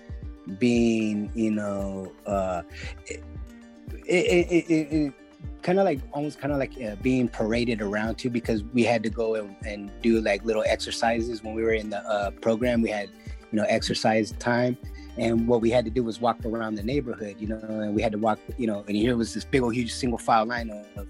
being, 0.60 1.32
you 1.36 1.51
know, 1.51 2.12
uh, 2.25 2.63
it, 3.08 3.24
it, 4.05 4.70
it, 4.70 4.93
it 4.93 5.13
kind 5.62 5.79
of 5.79 5.86
like 5.86 6.00
almost 6.13 6.39
kind 6.39 6.51
of 6.51 6.60
like 6.60 6.74
uh, 6.81 6.96
being 7.01 7.27
paraded 7.27 7.81
around 7.81 8.15
too 8.15 8.29
because 8.29 8.63
we 8.74 8.84
had 8.84 9.03
to 9.03 9.10
go 9.10 9.36
and, 9.36 9.55
and 9.65 9.91
do 10.01 10.22
like 10.22 10.43
little 10.43 10.63
exercises 10.65 11.43
when 11.43 11.53
we 11.53 11.63
were 11.63 11.74
in 11.74 11.89
the 11.89 12.00
uh, 12.08 12.31
program. 12.31 12.81
We 12.81 12.89
had 12.89 13.10
you 13.51 13.58
know 13.58 13.65
exercise 13.67 14.31
time 14.34 14.77
and 15.17 15.48
what 15.48 15.62
we 15.62 15.70
had 15.70 15.86
to 15.86 15.91
do 15.91 16.03
was 16.03 16.22
walk 16.22 16.43
around 16.46 16.75
the 16.75 16.84
neighborhood 16.84 17.36
you 17.39 17.48
know 17.48 17.60
and 17.62 17.93
we 17.93 18.01
had 18.01 18.12
to 18.12 18.17
walk 18.17 18.39
you 18.58 18.67
know 18.67 18.84
and 18.88 18.96
here 18.96 19.15
was 19.17 19.34
this 19.34 19.46
big 19.46 19.62
old 19.62 19.74
huge 19.74 19.93
single 19.93 20.17
file 20.17 20.46
line 20.46 20.70
of 20.96 21.08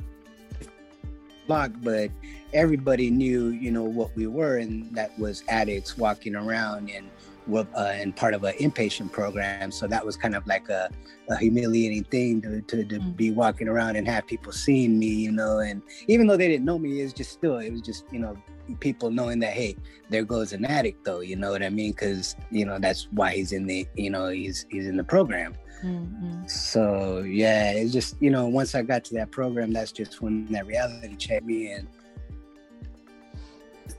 block 1.48 1.72
but 1.82 2.10
everybody 2.54 3.10
knew 3.10 3.50
you 3.50 3.72
know 3.72 3.84
what 3.84 4.16
we 4.16 4.28
were 4.28 4.58
and 4.58 4.94
that 4.96 5.18
was 5.20 5.44
addicts 5.50 5.98
walking 5.98 6.36
around 6.36 6.90
and 6.90 7.10
uh, 7.50 7.66
and 7.78 8.16
part 8.16 8.34
of 8.34 8.44
an 8.44 8.54
inpatient 8.60 9.12
program. 9.12 9.72
So 9.72 9.88
that 9.88 10.06
was 10.06 10.16
kind 10.18 10.36
of 10.36 10.46
like 10.48 10.70
a, 10.70 10.90
a 11.30 11.38
humiliating 11.38 12.04
thing 12.06 12.42
to, 12.42 12.62
to, 12.62 12.84
to 12.84 13.00
mm. 13.00 13.16
be 13.16 13.32
walking 13.32 13.68
around 13.68 13.96
and 13.96 14.08
have 14.08 14.28
people 14.28 14.52
seeing 14.52 14.98
me, 15.00 15.08
you 15.08 15.32
know. 15.32 15.60
And 15.60 15.82
even 16.08 16.28
though 16.28 16.38
they 16.38 16.48
didn't 16.48 16.66
know 16.66 16.80
me, 16.80 17.02
it's 17.02 17.14
just 17.14 17.32
still, 17.32 17.58
it 17.58 17.72
was 17.72 17.82
just, 17.82 18.06
you 18.12 18.20
know, 18.20 18.38
people 18.80 19.12
knowing 19.12 19.40
that, 19.40 19.54
hey, 19.54 19.76
there 20.10 20.24
goes 20.24 20.54
an 20.54 20.66
addict, 20.66 21.04
though, 21.04 21.20
you 21.20 21.36
know 21.36 21.52
what 21.52 21.64
I 21.64 21.70
mean? 21.70 21.92
Because, 21.92 22.36
you 22.52 22.66
know, 22.66 22.80
that's 22.80 23.08
why 23.12 23.34
he's 23.34 23.52
in 23.52 23.66
the, 23.66 23.88
you 23.96 24.10
know, 24.10 24.30
he's, 24.30 24.66
he's 24.70 24.88
in 24.88 24.98
the 24.98 25.04
program. 25.04 25.56
Mm-hmm. 25.84 26.48
So 26.48 27.22
yeah, 27.22 27.72
it's 27.72 27.92
just, 27.92 28.16
you 28.22 28.30
know, 28.30 28.48
once 28.48 28.76
I 28.76 28.84
got 28.84 29.04
to 29.06 29.16
that 29.16 29.32
program, 29.32 29.74
that's 29.74 29.92
just 29.92 30.22
when 30.22 30.46
that 30.52 30.68
reality 30.68 31.16
checked 31.16 31.46
me. 31.46 31.72
And 31.72 31.88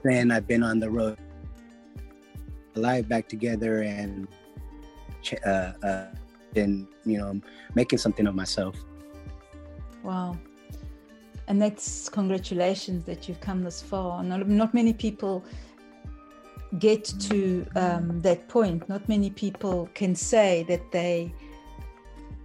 then 0.04 0.30
I've 0.30 0.46
been 0.46 0.62
on 0.62 0.78
the 0.78 0.88
road 0.88 1.18
life 2.74 3.08
back 3.08 3.28
together 3.28 3.82
and 3.82 4.28
uh, 5.46 5.72
uh, 5.82 6.06
and 6.56 6.86
you 7.04 7.18
know 7.18 7.40
making 7.74 7.98
something 7.98 8.26
of 8.26 8.34
myself. 8.34 8.76
Wow, 10.02 10.36
and 11.48 11.60
that's 11.60 12.08
congratulations 12.08 13.04
that 13.04 13.28
you've 13.28 13.40
come 13.40 13.62
this 13.62 13.80
far. 13.80 14.22
Not 14.22 14.48
not 14.48 14.74
many 14.74 14.92
people 14.92 15.44
get 16.78 17.04
to 17.04 17.66
um, 17.76 18.20
that 18.22 18.48
point. 18.48 18.88
Not 18.88 19.08
many 19.08 19.30
people 19.30 19.88
can 19.94 20.14
say 20.14 20.64
that 20.68 20.90
they 20.92 21.32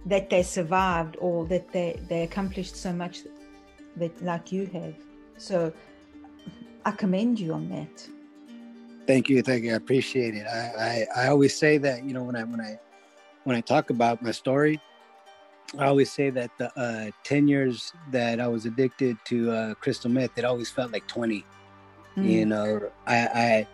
that 0.06 0.30
they 0.30 0.42
survived 0.42 1.16
or 1.20 1.46
that 1.46 1.72
they 1.72 2.00
they 2.08 2.22
accomplished 2.22 2.76
so 2.76 2.92
much 2.92 3.22
that 3.96 4.22
like 4.22 4.52
you 4.52 4.66
have. 4.66 4.94
So 5.36 5.72
I 6.84 6.90
commend 6.92 7.40
you 7.40 7.52
on 7.52 7.68
that. 7.70 8.08
Thank 9.08 9.30
you, 9.30 9.40
thank 9.40 9.64
you. 9.64 9.72
I 9.72 9.76
appreciate 9.76 10.34
it. 10.34 10.46
I, 10.46 11.06
I, 11.16 11.24
I 11.24 11.28
always 11.28 11.56
say 11.56 11.78
that 11.78 12.04
you 12.04 12.12
know 12.12 12.22
when 12.22 12.36
I 12.36 12.44
when 12.44 12.60
I 12.60 12.78
when 13.44 13.56
I 13.56 13.62
talk 13.62 13.88
about 13.88 14.20
my 14.20 14.32
story, 14.32 14.78
I 15.78 15.86
always 15.86 16.12
say 16.12 16.28
that 16.28 16.50
the 16.58 16.78
uh, 16.78 17.10
ten 17.24 17.48
years 17.48 17.94
that 18.10 18.38
I 18.38 18.46
was 18.48 18.66
addicted 18.66 19.16
to 19.24 19.50
uh, 19.50 19.74
crystal 19.76 20.10
meth, 20.10 20.36
it 20.36 20.44
always 20.44 20.70
felt 20.70 20.92
like 20.92 21.08
twenty. 21.08 21.46
Mm. 22.18 22.30
You 22.30 22.44
know, 22.44 22.90
I, 23.06 23.16
I 23.16 23.66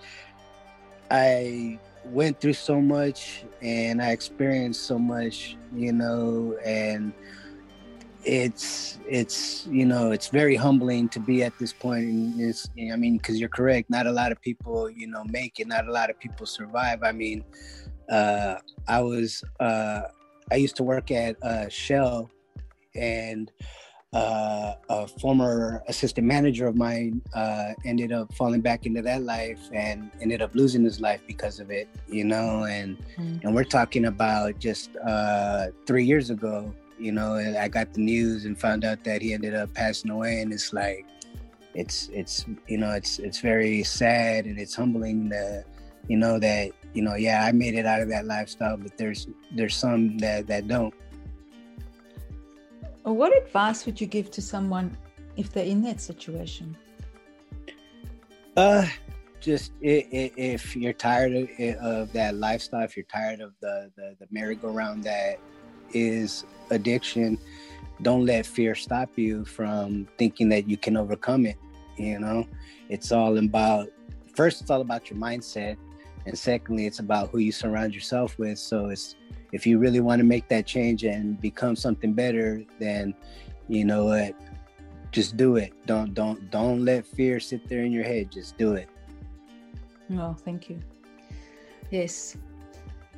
I 1.11 1.81
went 2.05 2.41
through 2.41 2.53
so 2.53 2.81
much 2.81 3.45
and 3.61 4.01
I 4.01 4.13
experienced 4.13 4.85
so 4.85 5.01
much, 5.01 5.57
you 5.75 5.93
know, 5.93 6.57
and 6.65 7.13
it's 8.25 8.99
it's 9.07 9.67
you 9.71 9.85
know 9.85 10.11
it's 10.11 10.29
very 10.29 10.57
humbling 10.57 11.09
to 11.09 11.21
be 11.21 11.43
at 11.43 11.57
this 11.59 11.73
point 11.73 12.05
and 12.05 12.41
it's 12.41 12.69
i 12.93 12.97
mean 12.97 13.19
because 13.19 13.39
you're 13.39 13.49
correct 13.49 13.91
not 13.91 14.07
a 14.07 14.11
lot 14.11 14.33
of 14.33 14.41
people 14.41 14.89
you 14.91 15.07
know 15.07 15.23
make 15.25 15.61
it 15.61 15.67
not 15.67 15.87
a 15.87 15.93
lot 15.93 16.11
of 16.11 16.19
people 16.19 16.47
survive 16.47 17.03
i 17.03 17.13
mean 17.13 17.45
uh 18.11 18.57
i 18.89 19.01
was 19.01 19.43
uh 19.61 20.03
i 20.51 20.57
used 20.57 20.77
to 20.77 20.83
work 20.83 21.11
at 21.11 21.43
uh 21.43 21.69
shell 21.69 22.31
and 22.95 23.51
uh, 24.15 24.77
a 24.91 25.09
former 25.09 25.83
assistant 25.89 26.25
manager 26.25 26.69
of 26.69 26.77
mine 26.77 27.21
uh, 27.35 27.73
ended 27.85 28.13
up 28.13 28.33
falling 28.35 28.61
back 28.61 28.87
into 28.87 29.03
that 29.03 29.23
life 29.23 29.59
and 29.73 30.09
ended 30.21 30.41
up 30.41 30.55
losing 30.55 30.85
his 30.85 31.01
life 31.01 31.21
because 31.27 31.59
of 31.59 31.71
it, 31.71 31.89
you 32.07 32.25
know. 32.25 32.65
And 32.65 32.97
mm-hmm. 33.19 33.45
and 33.45 33.55
we're 33.55 33.65
talking 33.65 34.05
about 34.05 34.61
just 34.61 34.91
uh, 35.05 35.67
three 35.85 36.05
years 36.05 36.31
ago, 36.31 36.73
you 37.05 37.13
know 37.13 37.35
i 37.61 37.69
got 37.69 37.93
the 37.93 38.01
news 38.01 38.47
and 38.47 38.59
found 38.59 38.83
out 38.85 39.05
that 39.05 39.21
he 39.21 39.35
ended 39.35 39.55
up 39.55 39.73
passing 39.75 40.11
away. 40.11 40.41
And 40.41 40.53
it's 40.53 40.73
like 40.73 41.07
it's 41.75 42.09
it's 42.13 42.47
you 42.67 42.79
know 42.79 42.93
it's 42.93 43.19
it's 43.19 43.41
very 43.41 43.83
sad 43.83 44.47
and 44.47 44.59
it's 44.59 44.75
humbling 44.75 45.29
to 45.31 45.65
you 46.09 46.17
know 46.17 46.39
that 46.39 46.71
you 46.95 47.03
know 47.03 47.17
yeah 47.17 47.45
i 47.45 47.53
made 47.53 47.75
it 47.75 47.85
out 47.85 48.01
of 48.01 48.09
that 48.09 48.25
lifestyle 48.25 48.77
but 48.77 48.97
there's 48.97 49.27
there's 49.55 49.77
some 49.77 50.17
that 50.19 50.47
that 50.47 50.67
don't. 50.67 50.95
What 53.03 53.37
advice 53.37 53.85
would 53.85 54.01
you 54.01 54.07
give 54.07 54.31
to 54.31 54.41
someone 54.41 54.97
if 55.37 55.53
they're 55.53 55.67
in 55.67 55.83
that 55.83 56.01
situation? 56.01 56.75
Uh 58.57 58.87
just 59.41 59.73
if 59.83 60.75
you're 60.75 60.95
tired 60.95 61.35
of, 61.35 61.51
of 61.81 62.13
that 62.15 62.35
lifestyle 62.35 62.83
if 62.83 62.97
you're 62.97 63.13
tired 63.13 63.41
of 63.41 63.53
the 63.61 63.91
the, 63.97 64.17
the 64.21 64.27
merry-go-round 64.31 65.05
that 65.05 65.39
is 65.95 66.45
addiction, 66.71 67.39
don't 68.03 68.27
let 68.27 68.45
fear 68.45 68.75
stop 68.75 69.11
you 69.17 69.45
from 69.45 70.07
thinking 70.19 70.49
that 70.51 70.69
you 70.69 70.77
can 70.77 70.97
overcome 70.97 71.47
it. 71.47 71.57
You 71.97 72.19
know, 72.19 72.47
it's 72.89 73.13
all 73.13 73.39
about 73.39 73.89
first, 74.35 74.61
it's 74.61 74.71
all 74.71 74.81
about 74.81 75.11
your 75.11 75.19
mindset. 75.19 75.77
and 76.27 76.39
secondly, 76.39 76.87
it's 76.87 77.01
about 77.01 77.31
who 77.31 77.39
you 77.39 77.53
surround 77.53 77.95
yourself 77.95 78.39
with. 78.39 78.59
So 78.59 78.89
it's 78.89 79.15
if 79.53 79.67
you 79.67 79.79
really 79.79 80.01
want 80.01 80.19
to 80.21 80.25
make 80.25 80.49
that 80.49 80.67
change 80.67 81.05
and 81.05 81.41
become 81.41 81.77
something 81.77 82.13
better, 82.13 82.65
then 82.79 83.15
you 83.69 83.85
know 83.85 84.07
what, 84.07 84.35
just 85.13 85.37
do 85.37 85.57
it. 85.57 85.73
Don't 85.87 86.13
don't 86.15 86.51
don't 86.51 86.85
let 86.85 87.07
fear 87.07 87.39
sit 87.39 87.69
there 87.69 87.85
in 87.85 87.93
your 87.93 88.05
head. 88.05 88.33
Just 88.33 88.59
do 88.59 88.73
it. 88.73 88.89
No, 90.09 90.35
thank 90.45 90.69
you. 90.69 90.81
Yes, 91.91 92.37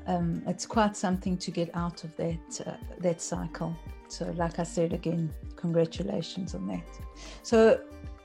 um, 0.07 0.43
it's 0.47 0.67
quite 0.67 0.97
something 0.97 1.37
to 1.39 1.51
get 1.51 1.71
out 1.75 2.05
of 2.05 2.17
that 2.17 2.61
uh, 2.67 2.73
that 3.01 3.21
cycle. 3.21 3.77
So, 4.09 4.33
like 4.37 4.59
I 4.59 4.63
said 4.63 4.93
again, 4.93 5.33
congratulations 5.57 6.55
on 6.55 6.67
that. 6.69 6.87
So, 7.43 7.81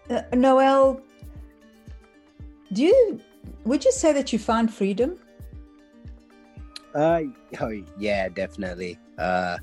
uh, 0.09 0.21
Noel, 0.33 1.01
do 2.73 2.83
you 2.83 3.19
would 3.65 3.83
you 3.83 3.91
say 3.91 4.13
that 4.13 4.31
you 4.31 4.39
find 4.39 4.71
freedom? 4.71 5.19
Uh, 6.93 7.21
oh 7.59 7.83
yeah, 7.97 8.29
definitely. 8.29 9.00
Uh, 9.17 9.57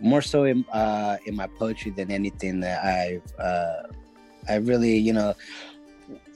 more 0.00 0.20
so 0.22 0.44
in 0.44 0.64
uh 0.72 1.16
in 1.26 1.36
my 1.36 1.46
poetry 1.46 1.92
than 1.92 2.10
anything 2.10 2.60
that 2.60 2.84
I've 2.84 3.22
uh 3.38 3.82
I 4.48 4.56
really 4.56 4.96
you 4.98 5.12
know 5.12 5.34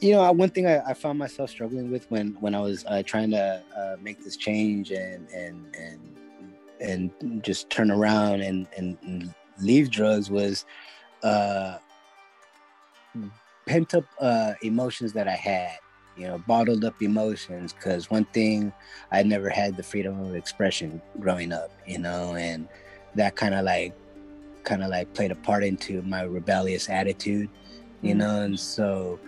you 0.00 0.12
know 0.12 0.30
one 0.32 0.50
thing 0.50 0.66
I, 0.66 0.90
I 0.90 0.94
found 0.94 1.18
myself 1.18 1.50
struggling 1.50 1.90
with 1.90 2.10
when 2.10 2.36
when 2.40 2.54
I 2.54 2.60
was 2.60 2.84
uh, 2.86 3.02
trying 3.04 3.30
to 3.30 3.62
uh, 3.76 3.96
make 4.00 4.22
this 4.22 4.36
change 4.36 4.90
and 4.90 5.28
and 5.30 5.74
and 5.76 6.16
and 6.80 7.42
just 7.44 7.70
turn 7.70 7.90
around 7.90 8.42
and 8.42 8.66
and 8.76 9.34
leave 9.60 9.90
drugs 9.90 10.30
was 10.30 10.66
uh 11.22 11.78
pent 13.66 13.94
up 13.94 14.04
uh 14.20 14.52
emotions 14.62 15.12
that 15.14 15.26
I 15.26 15.34
had 15.34 15.78
you 16.16 16.26
know 16.26 16.38
bottled 16.46 16.84
up 16.84 17.00
emotions 17.02 17.72
because 17.72 18.10
one 18.10 18.26
thing 18.26 18.72
I 19.10 19.22
never 19.22 19.48
had 19.48 19.76
the 19.76 19.82
freedom 19.82 20.20
of 20.20 20.34
expression 20.34 21.00
growing 21.20 21.52
up 21.52 21.70
you 21.86 21.98
know 21.98 22.34
and 22.34 22.68
that 23.14 23.34
kind 23.34 23.54
of 23.54 23.64
like 23.64 23.94
kind 24.64 24.82
of 24.82 24.90
like 24.90 25.14
played 25.14 25.30
a 25.30 25.36
part 25.36 25.64
into 25.64 26.02
my 26.02 26.22
rebellious 26.22 26.90
attitude 26.90 27.48
you 28.02 28.10
mm-hmm. 28.10 28.18
know 28.18 28.42
and 28.42 28.60
so 28.60 29.18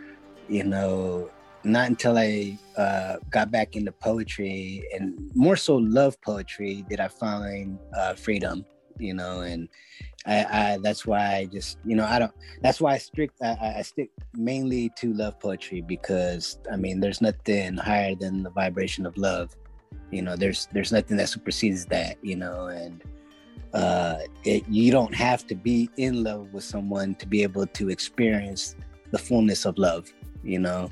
you 0.48 0.64
know 0.64 1.30
not 1.64 1.88
until 1.88 2.16
i 2.18 2.56
uh, 2.76 3.16
got 3.30 3.50
back 3.50 3.76
into 3.76 3.92
poetry 3.92 4.84
and 4.94 5.18
more 5.34 5.56
so 5.56 5.76
love 5.76 6.20
poetry 6.22 6.84
did 6.88 7.00
i 7.00 7.08
find 7.08 7.78
uh, 7.96 8.14
freedom 8.14 8.64
you 8.98 9.14
know 9.14 9.40
and 9.40 9.68
I, 10.26 10.44
I, 10.44 10.78
that's 10.82 11.06
why 11.06 11.36
i 11.36 11.44
just 11.46 11.78
you 11.84 11.96
know 11.96 12.04
i 12.04 12.18
don't 12.18 12.32
that's 12.62 12.80
why 12.80 12.94
i 12.94 12.98
strict 12.98 13.40
I, 13.42 13.74
I 13.78 13.82
stick 13.82 14.10
mainly 14.34 14.90
to 14.96 15.12
love 15.12 15.38
poetry 15.38 15.80
because 15.80 16.58
i 16.72 16.76
mean 16.76 17.00
there's 17.00 17.20
nothing 17.20 17.76
higher 17.76 18.14
than 18.14 18.42
the 18.42 18.50
vibration 18.50 19.06
of 19.06 19.16
love. 19.16 19.54
You 20.10 20.22
know 20.22 20.36
there's 20.36 20.68
there's 20.72 20.92
nothing 20.92 21.18
that 21.18 21.28
supersedes 21.28 21.84
that 21.86 22.16
you 22.22 22.36
know 22.36 22.68
and 22.68 23.02
uh, 23.74 24.20
it, 24.44 24.66
you 24.68 24.90
don't 24.90 25.14
have 25.14 25.46
to 25.46 25.54
be 25.54 25.90
in 25.98 26.24
love 26.24 26.52
with 26.54 26.64
someone 26.64 27.14
to 27.16 27.26
be 27.26 27.42
able 27.42 27.66
to 27.66 27.90
experience 27.90 28.74
the 29.10 29.18
fullness 29.18 29.66
of 29.66 29.76
love 29.76 30.10
you 30.42 30.58
know 30.58 30.90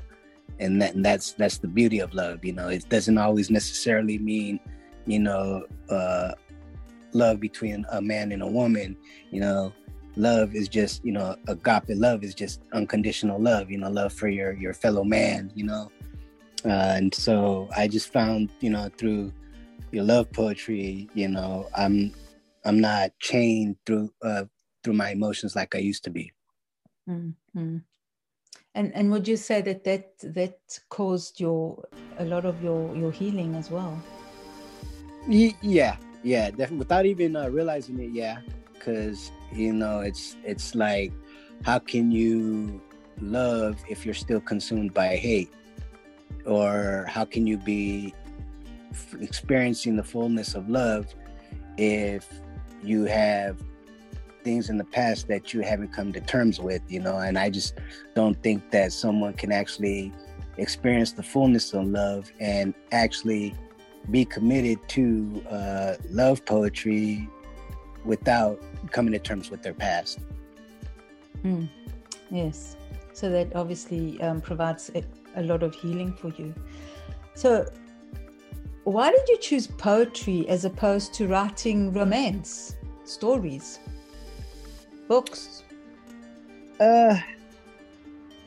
and, 0.59 0.81
that, 0.81 0.95
and 0.95 1.05
that's 1.05 1.33
that's 1.33 1.57
the 1.57 1.67
beauty 1.67 1.99
of 1.99 2.13
love 2.13 2.43
you 2.43 2.53
know 2.53 2.67
it 2.67 2.87
doesn't 2.89 3.17
always 3.17 3.49
necessarily 3.49 4.17
mean 4.17 4.59
you 5.05 5.19
know 5.19 5.65
uh, 5.89 6.31
love 7.13 7.39
between 7.39 7.85
a 7.91 8.01
man 8.01 8.31
and 8.31 8.41
a 8.41 8.47
woman 8.47 8.95
you 9.31 9.39
know 9.39 9.73
love 10.15 10.55
is 10.55 10.67
just 10.67 11.03
you 11.05 11.11
know 11.11 11.35
agape 11.47 11.89
love 11.89 12.23
is 12.23 12.33
just 12.33 12.61
unconditional 12.73 13.39
love 13.39 13.69
you 13.69 13.77
know 13.77 13.89
love 13.89 14.11
for 14.11 14.27
your 14.27 14.53
your 14.53 14.73
fellow 14.73 15.03
man 15.03 15.51
you 15.55 15.63
know 15.63 15.91
uh, 16.65 16.95
and 16.97 17.13
so 17.13 17.69
i 17.77 17.87
just 17.87 18.11
found 18.11 18.49
you 18.59 18.69
know 18.69 18.89
through 18.97 19.31
your 19.91 20.03
love 20.03 20.29
poetry 20.31 21.07
you 21.13 21.27
know 21.27 21.69
i'm 21.77 22.11
I'm 22.67 22.81
not 22.81 23.11
chained 23.19 23.77
through 23.85 24.11
uh, 24.21 24.43
through 24.83 24.93
my 24.93 25.11
emotions 25.11 25.55
like 25.55 25.73
I 25.73 25.79
used 25.79 26.03
to 26.03 26.09
be. 26.09 26.33
Mm-hmm. 27.09 27.77
And 28.77 28.93
and 28.93 29.09
would 29.09 29.27
you 29.27 29.37
say 29.37 29.61
that 29.61 29.83
that 29.85 30.19
that 30.37 30.79
caused 30.89 31.39
your 31.39 31.83
a 32.19 32.25
lot 32.25 32.45
of 32.45 32.61
your 32.61 32.95
your 32.95 33.11
healing 33.11 33.55
as 33.55 33.71
well? 33.71 33.97
Yeah, 35.27 35.97
yeah, 36.21 36.51
definitely. 36.51 36.77
Without 36.85 37.05
even 37.07 37.35
uh, 37.35 37.49
realizing 37.49 37.97
it, 37.99 38.11
yeah, 38.13 38.37
because 38.73 39.31
you 39.51 39.73
know 39.73 40.01
it's 40.01 40.37
it's 40.45 40.75
like 40.75 41.11
how 41.65 41.79
can 41.79 42.11
you 42.11 42.79
love 43.19 43.81
if 43.89 44.05
you're 44.05 44.13
still 44.13 44.39
consumed 44.39 44.93
by 44.93 45.15
hate, 45.17 45.49
or 46.45 47.07
how 47.09 47.25
can 47.25 47.47
you 47.47 47.57
be 47.57 48.13
experiencing 49.19 49.95
the 49.95 50.03
fullness 50.03 50.53
of 50.53 50.69
love 50.69 51.15
if 51.77 52.29
you 52.83 53.05
have 53.05 53.57
things 54.47 54.69
in 54.69 54.77
the 54.77 54.85
past 54.85 55.27
that 55.27 55.53
you 55.53 55.59
haven't 55.59 55.91
come 55.91 56.13
to 56.13 56.21
terms 56.21 56.57
with, 56.57 56.81
you 56.87 57.01
know, 57.01 57.17
and 57.17 57.37
I 57.37 57.49
just 57.49 57.73
don't 58.15 58.41
think 58.41 58.71
that 58.71 58.93
someone 58.93 59.33
can 59.33 59.51
actually 59.51 60.13
experience 60.55 61.11
the 61.11 61.21
fullness 61.21 61.73
of 61.73 61.85
love 61.85 62.31
and 62.39 62.73
actually 62.93 63.53
be 64.09 64.23
committed 64.23 64.79
to 64.95 65.43
uh, 65.49 65.95
love 66.09 66.45
poetry 66.45 67.27
without 68.05 68.57
coming 68.91 69.11
to 69.11 69.19
terms 69.19 69.51
with 69.51 69.63
their 69.63 69.73
past. 69.73 70.19
Mm. 71.43 71.67
Yes. 72.31 72.77
So 73.11 73.29
that 73.29 73.53
obviously 73.53 74.21
um, 74.21 74.39
provides 74.39 74.89
a, 74.95 75.03
a 75.35 75.43
lot 75.43 75.61
of 75.61 75.75
healing 75.75 76.13
for 76.13 76.29
you. 76.29 76.55
So, 77.33 77.69
why 78.85 79.11
did 79.11 79.27
you 79.27 79.37
choose 79.39 79.67
poetry 79.67 80.47
as 80.47 80.63
opposed 80.63 81.13
to 81.15 81.27
writing 81.27 81.91
romance, 81.91 82.77
stories, 83.03 83.79
books? 85.07 85.63
Uh, 86.79 87.17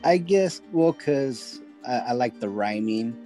I 0.03 0.17
guess, 0.17 0.61
well, 0.71 0.93
because 0.93 1.61
I, 1.87 1.97
I, 1.97 2.11
like 2.13 2.39
the 2.39 2.49
rhyming. 2.49 3.17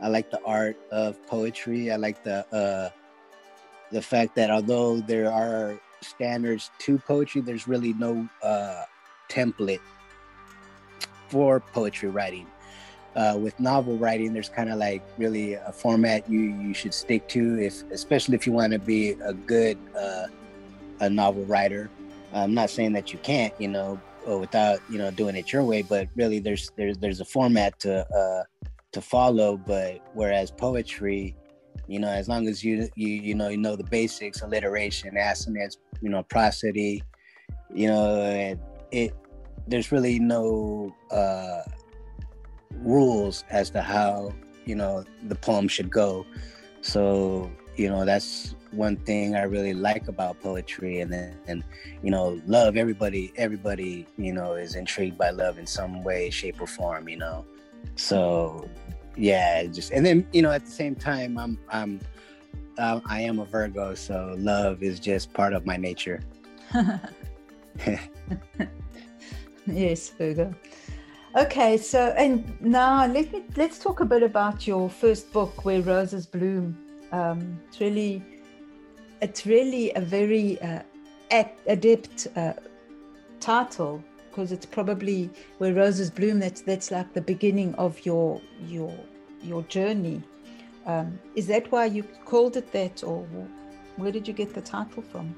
I 0.00 0.08
like 0.08 0.30
the 0.30 0.40
art 0.44 0.76
of 0.90 1.24
poetry. 1.26 1.90
I 1.90 1.96
like 1.96 2.22
the 2.24 2.46
uh, 2.54 2.90
the 3.90 4.02
fact 4.02 4.36
that 4.36 4.50
although 4.50 5.00
there 5.00 5.30
are 5.32 5.80
standards 6.02 6.70
to 6.80 6.98
poetry, 6.98 7.40
there's 7.40 7.66
really 7.66 7.94
no 7.94 8.28
uh, 8.42 8.84
template 9.28 9.80
for 11.28 11.60
poetry 11.60 12.08
writing 12.08 12.46
uh, 13.18 13.36
with 13.36 13.58
novel 13.58 13.96
writing, 13.96 14.32
there's 14.32 14.48
kind 14.48 14.70
of 14.70 14.78
like 14.78 15.02
really 15.18 15.54
a 15.54 15.72
format 15.72 16.28
you 16.30 16.40
you 16.40 16.72
should 16.72 16.94
stick 16.94 17.26
to, 17.28 17.60
if 17.60 17.82
especially 17.90 18.36
if 18.36 18.46
you 18.46 18.52
want 18.52 18.72
to 18.72 18.78
be 18.78 19.10
a 19.24 19.32
good 19.32 19.76
uh, 19.98 20.26
a 21.00 21.10
novel 21.10 21.44
writer. 21.46 21.90
I'm 22.32 22.54
not 22.54 22.70
saying 22.70 22.92
that 22.92 23.12
you 23.12 23.18
can't, 23.20 23.54
you 23.58 23.68
know, 23.68 24.00
without 24.26 24.80
you 24.90 24.98
know 24.98 25.10
doing 25.10 25.36
it 25.36 25.52
your 25.52 25.64
way, 25.64 25.82
but 25.82 26.08
really 26.14 26.38
there's 26.38 26.70
there's 26.76 26.98
there's 26.98 27.20
a 27.20 27.24
format 27.24 27.78
to 27.80 28.06
uh, 28.14 28.42
to 28.92 29.00
follow. 29.00 29.56
But 29.56 30.00
whereas 30.14 30.50
poetry, 30.50 31.34
you 31.86 31.98
know, 31.98 32.08
as 32.08 32.28
long 32.28 32.48
as 32.48 32.62
you 32.62 32.88
you 32.94 33.08
you 33.08 33.34
know 33.34 33.48
you 33.48 33.56
know 33.56 33.76
the 33.76 33.84
basics, 33.84 34.42
alliteration, 34.42 35.16
assonance, 35.16 35.78
you 36.00 36.10
know, 36.10 36.22
prosody, 36.22 37.02
you 37.72 37.88
know, 37.88 38.22
and 38.22 38.60
it 38.90 39.14
there's 39.66 39.92
really 39.92 40.18
no 40.18 40.94
uh 41.10 41.62
rules 42.72 43.44
as 43.50 43.70
to 43.70 43.82
how 43.82 44.32
you 44.64 44.74
know 44.74 45.04
the 45.24 45.34
poem 45.34 45.66
should 45.68 45.90
go 45.90 46.24
so 46.80 47.50
you 47.78 47.88
know 47.88 48.04
that's 48.04 48.54
one 48.72 48.96
thing 48.96 49.34
i 49.36 49.42
really 49.42 49.72
like 49.72 50.08
about 50.08 50.38
poetry 50.40 51.00
and 51.00 51.12
then 51.12 51.34
and 51.46 51.62
you 52.02 52.10
know 52.10 52.40
love 52.46 52.76
everybody 52.76 53.32
everybody 53.36 54.06
you 54.16 54.32
know 54.32 54.54
is 54.54 54.74
intrigued 54.74 55.16
by 55.16 55.30
love 55.30 55.58
in 55.58 55.66
some 55.66 56.02
way 56.02 56.28
shape 56.28 56.60
or 56.60 56.66
form 56.66 57.08
you 57.08 57.16
know? 57.16 57.44
So 57.94 58.68
yeah 59.16 59.64
just 59.64 59.92
and 59.92 60.04
then 60.04 60.26
you 60.32 60.42
know 60.42 60.50
at 60.50 60.64
the 60.64 60.70
same 60.70 60.94
time 60.94 61.38
i'm 61.38 61.58
i'm 61.70 62.00
uh, 62.78 63.00
i 63.06 63.20
am 63.20 63.38
a 63.38 63.44
virgo 63.44 63.94
so 63.94 64.34
love 64.38 64.82
is 64.82 65.00
just 65.00 65.32
part 65.32 65.52
of 65.52 65.66
my 65.66 65.76
nature. 65.76 66.20
Yes 69.66 70.08
virgo. 70.08 70.54
Okay, 71.36 71.76
so 71.76 72.14
and 72.16 72.58
now 72.60 73.06
let 73.06 73.30
me 73.32 73.44
let's 73.56 73.78
talk 73.78 74.00
a 74.00 74.04
bit 74.04 74.22
about 74.22 74.66
your 74.66 74.88
first 74.88 75.30
book, 75.30 75.64
Where 75.64 75.82
Roses 75.82 76.26
Bloom. 76.26 76.87
Um, 77.12 77.60
it's 77.68 77.80
really, 77.80 78.22
it's 79.22 79.46
really 79.46 79.92
a 79.94 80.00
very 80.00 80.60
uh, 80.60 80.82
adept 81.30 82.28
uh, 82.36 82.54
title 83.40 84.02
because 84.30 84.52
it's 84.52 84.66
probably 84.66 85.30
Where 85.58 85.74
Roses 85.74 86.10
Bloom. 86.10 86.38
That's 86.38 86.60
that's 86.60 86.90
like 86.90 87.12
the 87.12 87.20
beginning 87.20 87.74
of 87.74 88.04
your 88.04 88.40
your 88.66 88.92
your 89.42 89.62
journey. 89.64 90.22
Um, 90.86 91.18
is 91.34 91.46
that 91.48 91.70
why 91.70 91.86
you 91.86 92.02
called 92.24 92.56
it 92.56 92.72
that, 92.72 93.04
or 93.04 93.26
where 93.96 94.12
did 94.12 94.26
you 94.26 94.34
get 94.34 94.54
the 94.54 94.60
title 94.60 95.02
from? 95.02 95.34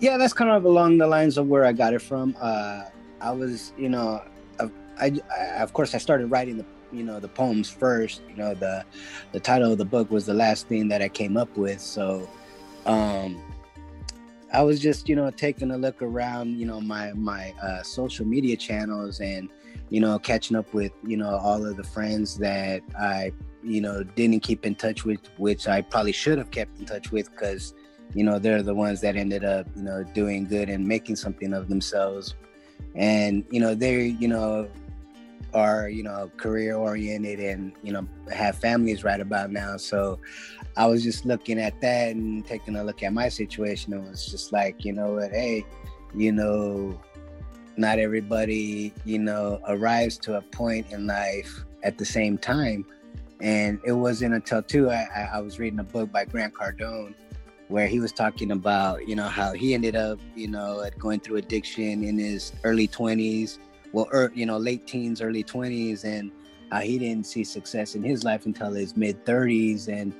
Yeah, 0.00 0.16
that's 0.16 0.32
kind 0.32 0.50
of 0.50 0.64
along 0.64 0.98
the 0.98 1.06
lines 1.06 1.38
of 1.38 1.48
where 1.48 1.64
I 1.64 1.72
got 1.72 1.92
it 1.92 2.02
from. 2.02 2.36
Uh, 2.40 2.84
I 3.20 3.30
was, 3.30 3.72
you 3.76 3.88
know, 3.88 4.22
I, 4.58 4.70
I, 5.00 5.62
of 5.62 5.72
course 5.72 5.94
I 5.94 5.98
started 5.98 6.26
writing 6.26 6.56
the 6.56 6.64
you 6.94 7.04
know 7.04 7.20
the 7.20 7.28
poems 7.28 7.68
first. 7.68 8.22
You 8.28 8.36
know 8.36 8.54
the 8.54 8.84
the 9.32 9.40
title 9.40 9.72
of 9.72 9.78
the 9.78 9.84
book 9.84 10.10
was 10.10 10.26
the 10.26 10.34
last 10.34 10.68
thing 10.68 10.88
that 10.88 11.02
I 11.02 11.08
came 11.08 11.36
up 11.36 11.56
with. 11.56 11.80
So 11.80 12.28
um, 12.86 13.42
I 14.52 14.62
was 14.62 14.80
just 14.80 15.08
you 15.08 15.16
know 15.16 15.30
taking 15.30 15.70
a 15.70 15.76
look 15.76 16.00
around 16.02 16.58
you 16.58 16.66
know 16.66 16.80
my 16.80 17.12
my 17.12 17.52
uh, 17.62 17.82
social 17.82 18.26
media 18.26 18.56
channels 18.56 19.20
and 19.20 19.48
you 19.90 20.00
know 20.00 20.18
catching 20.18 20.56
up 20.56 20.72
with 20.72 20.92
you 21.06 21.16
know 21.16 21.36
all 21.36 21.64
of 21.64 21.76
the 21.76 21.84
friends 21.84 22.36
that 22.38 22.82
I 22.98 23.32
you 23.62 23.80
know 23.80 24.02
didn't 24.02 24.40
keep 24.40 24.66
in 24.66 24.74
touch 24.74 25.04
with, 25.04 25.20
which 25.38 25.68
I 25.68 25.80
probably 25.82 26.12
should 26.12 26.38
have 26.38 26.50
kept 26.50 26.78
in 26.78 26.86
touch 26.86 27.10
with 27.10 27.30
because 27.30 27.74
you 28.14 28.24
know 28.24 28.38
they're 28.38 28.62
the 28.62 28.74
ones 28.74 29.00
that 29.00 29.16
ended 29.16 29.44
up 29.44 29.66
you 29.74 29.82
know 29.82 30.04
doing 30.14 30.46
good 30.46 30.68
and 30.68 30.86
making 30.86 31.16
something 31.16 31.52
of 31.52 31.68
themselves 31.68 32.34
and 32.94 33.44
you 33.50 33.60
know 33.60 33.74
they 33.74 34.06
you 34.20 34.28
know 34.28 34.68
are 35.54 35.88
you 35.88 36.02
know 36.02 36.30
career 36.36 36.74
oriented 36.74 37.40
and 37.40 37.72
you 37.82 37.92
know 37.92 38.06
have 38.32 38.56
families 38.58 39.04
right 39.04 39.20
about 39.20 39.50
now. 39.50 39.76
So 39.76 40.18
i 40.76 40.86
was 40.86 41.04
just 41.04 41.24
looking 41.24 41.60
at 41.60 41.80
that 41.80 42.16
and 42.16 42.44
taking 42.44 42.76
a 42.76 42.84
look 42.84 43.02
at 43.02 43.12
my 43.12 43.28
situation. 43.28 43.92
And 43.92 44.08
was 44.08 44.26
just 44.26 44.52
like 44.52 44.84
you 44.84 44.92
know 44.92 45.12
what 45.14 45.30
hey 45.30 45.64
you 46.14 46.32
know 46.32 47.00
not 47.76 47.98
everybody 47.98 48.92
you 49.04 49.18
know 49.18 49.60
arrives 49.68 50.18
to 50.18 50.36
a 50.36 50.42
point 50.42 50.90
in 50.92 51.06
life 51.06 51.64
at 51.82 51.98
the 51.98 52.04
same 52.04 52.38
time. 52.38 52.84
And 53.40 53.80
it 53.84 53.92
wasn't 53.92 54.34
until 54.34 54.62
too 54.62 54.90
i, 54.90 55.28
I 55.32 55.40
was 55.40 55.58
reading 55.58 55.78
a 55.78 55.84
book 55.84 56.10
by 56.10 56.24
grant 56.24 56.54
cardone 56.54 57.14
where 57.68 57.86
he 57.86 57.98
was 57.98 58.12
talking 58.12 58.50
about 58.50 59.08
you 59.08 59.16
know 59.16 59.28
how 59.28 59.52
he 59.52 59.74
ended 59.74 59.96
up 59.96 60.18
you 60.34 60.48
know 60.48 60.88
going 60.98 61.20
through 61.20 61.36
addiction 61.36 62.04
in 62.04 62.18
his 62.18 62.52
early 62.62 62.86
20s 62.86 63.58
well, 63.94 64.08
er, 64.12 64.32
you 64.34 64.44
know, 64.44 64.58
late 64.58 64.88
teens, 64.88 65.22
early 65.22 65.44
20s, 65.44 66.04
and 66.04 66.32
uh, 66.72 66.80
he 66.80 66.98
didn't 66.98 67.26
see 67.26 67.44
success 67.44 67.94
in 67.94 68.02
his 68.02 68.24
life 68.24 68.44
until 68.44 68.72
his 68.72 68.96
mid 68.96 69.24
30s. 69.24 69.86
And, 69.86 70.12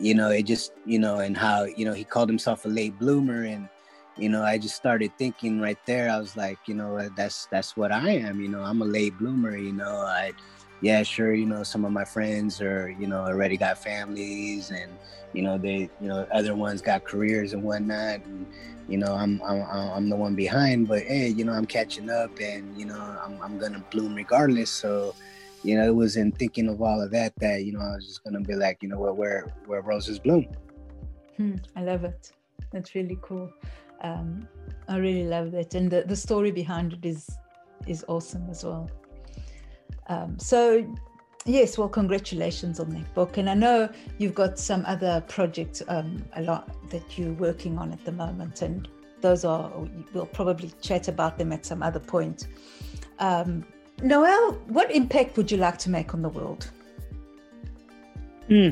you 0.00 0.14
know, 0.14 0.30
it 0.30 0.42
just, 0.42 0.72
you 0.84 0.98
know, 0.98 1.20
and 1.20 1.36
how, 1.36 1.62
you 1.64 1.84
know, 1.84 1.92
he 1.92 2.02
called 2.02 2.28
himself 2.28 2.64
a 2.64 2.68
late 2.68 2.98
bloomer. 2.98 3.44
And, 3.44 3.68
you 4.16 4.28
know, 4.28 4.42
I 4.42 4.58
just 4.58 4.74
started 4.74 5.16
thinking 5.16 5.60
right 5.60 5.78
there, 5.86 6.10
I 6.10 6.18
was 6.18 6.36
like, 6.36 6.58
you 6.66 6.74
know, 6.74 7.08
that's, 7.16 7.46
that's 7.46 7.76
what 7.76 7.92
I 7.92 8.10
am. 8.10 8.40
You 8.40 8.48
know, 8.48 8.62
I'm 8.62 8.82
a 8.82 8.86
late 8.86 9.16
bloomer, 9.16 9.56
you 9.56 9.72
know, 9.72 9.98
I, 9.98 10.32
yeah, 10.80 11.02
sure, 11.02 11.34
you 11.34 11.46
know, 11.46 11.62
some 11.62 11.84
of 11.84 11.92
my 11.92 12.04
friends 12.04 12.60
are, 12.60 12.88
you 12.88 13.06
know, 13.06 13.20
already 13.20 13.56
got 13.56 13.78
families 13.78 14.70
and, 14.70 14.90
you 15.32 15.42
know, 15.42 15.58
they, 15.58 15.90
you 16.00 16.08
know, 16.08 16.26
other 16.32 16.54
ones 16.54 16.80
got 16.80 17.04
careers 17.04 17.52
and 17.52 17.62
whatnot. 17.62 18.24
And, 18.24 18.46
you 18.88 18.96
know, 18.96 19.12
I'm, 19.12 19.40
I'm, 19.42 19.62
I'm 19.70 20.08
the 20.08 20.16
one 20.16 20.34
behind, 20.34 20.88
but 20.88 21.02
hey, 21.02 21.28
you 21.28 21.44
know, 21.44 21.52
I'm 21.52 21.66
catching 21.66 22.08
up 22.08 22.38
and, 22.40 22.78
you 22.78 22.86
know, 22.86 22.98
I'm, 22.98 23.40
I'm 23.42 23.58
going 23.58 23.74
to 23.74 23.80
bloom 23.90 24.14
regardless. 24.14 24.70
So, 24.70 25.14
you 25.62 25.76
know, 25.76 25.86
it 25.86 25.94
was 25.94 26.16
in 26.16 26.32
thinking 26.32 26.68
of 26.68 26.80
all 26.80 27.02
of 27.02 27.10
that, 27.10 27.34
that, 27.36 27.64
you 27.64 27.72
know, 27.72 27.80
I 27.80 27.94
was 27.96 28.06
just 28.06 28.24
going 28.24 28.34
to 28.34 28.40
be 28.40 28.54
like, 28.54 28.82
you 28.82 28.88
know, 28.88 28.98
where, 28.98 29.12
where, 29.12 29.46
where 29.66 29.82
roses 29.82 30.18
bloom. 30.18 30.46
Hmm, 31.36 31.56
I 31.76 31.82
love 31.82 32.04
it. 32.04 32.32
That's 32.72 32.94
really 32.94 33.18
cool. 33.20 33.52
Um, 34.02 34.48
I 34.88 34.96
really 34.96 35.24
love 35.24 35.52
that. 35.52 35.74
And 35.74 35.90
the, 35.90 36.04
the 36.06 36.16
story 36.16 36.50
behind 36.50 36.94
it 36.94 37.04
is, 37.04 37.28
is 37.86 38.04
awesome 38.08 38.48
as 38.48 38.64
well. 38.64 38.90
Um, 40.10 40.38
so 40.38 40.84
Yes, 41.46 41.78
well, 41.78 41.88
congratulations 41.88 42.80
on 42.80 42.90
that 42.90 43.14
book. 43.14 43.38
And 43.38 43.48
I 43.48 43.54
know 43.54 43.88
you've 44.18 44.34
got 44.34 44.58
some 44.58 44.84
other 44.86 45.24
projects 45.26 45.82
um, 45.88 46.22
a 46.36 46.42
lot 46.42 46.68
that 46.90 47.18
you're 47.18 47.32
working 47.32 47.78
on 47.78 47.92
at 47.92 48.04
the 48.04 48.12
moment, 48.12 48.60
and 48.60 48.86
those 49.22 49.44
are 49.44 49.72
we'll 50.12 50.26
probably 50.26 50.70
chat 50.82 51.08
about 51.08 51.38
them 51.38 51.50
at 51.50 51.64
some 51.64 51.82
other 51.82 51.98
point. 51.98 52.46
Um, 53.20 53.64
Noel, 54.02 54.52
what 54.68 54.90
impact 54.94 55.38
would 55.38 55.50
you 55.50 55.56
like 55.56 55.78
to 55.78 55.90
make 55.90 56.12
on 56.12 56.20
the 56.20 56.28
world? 56.28 56.70
Hmm. 58.48 58.70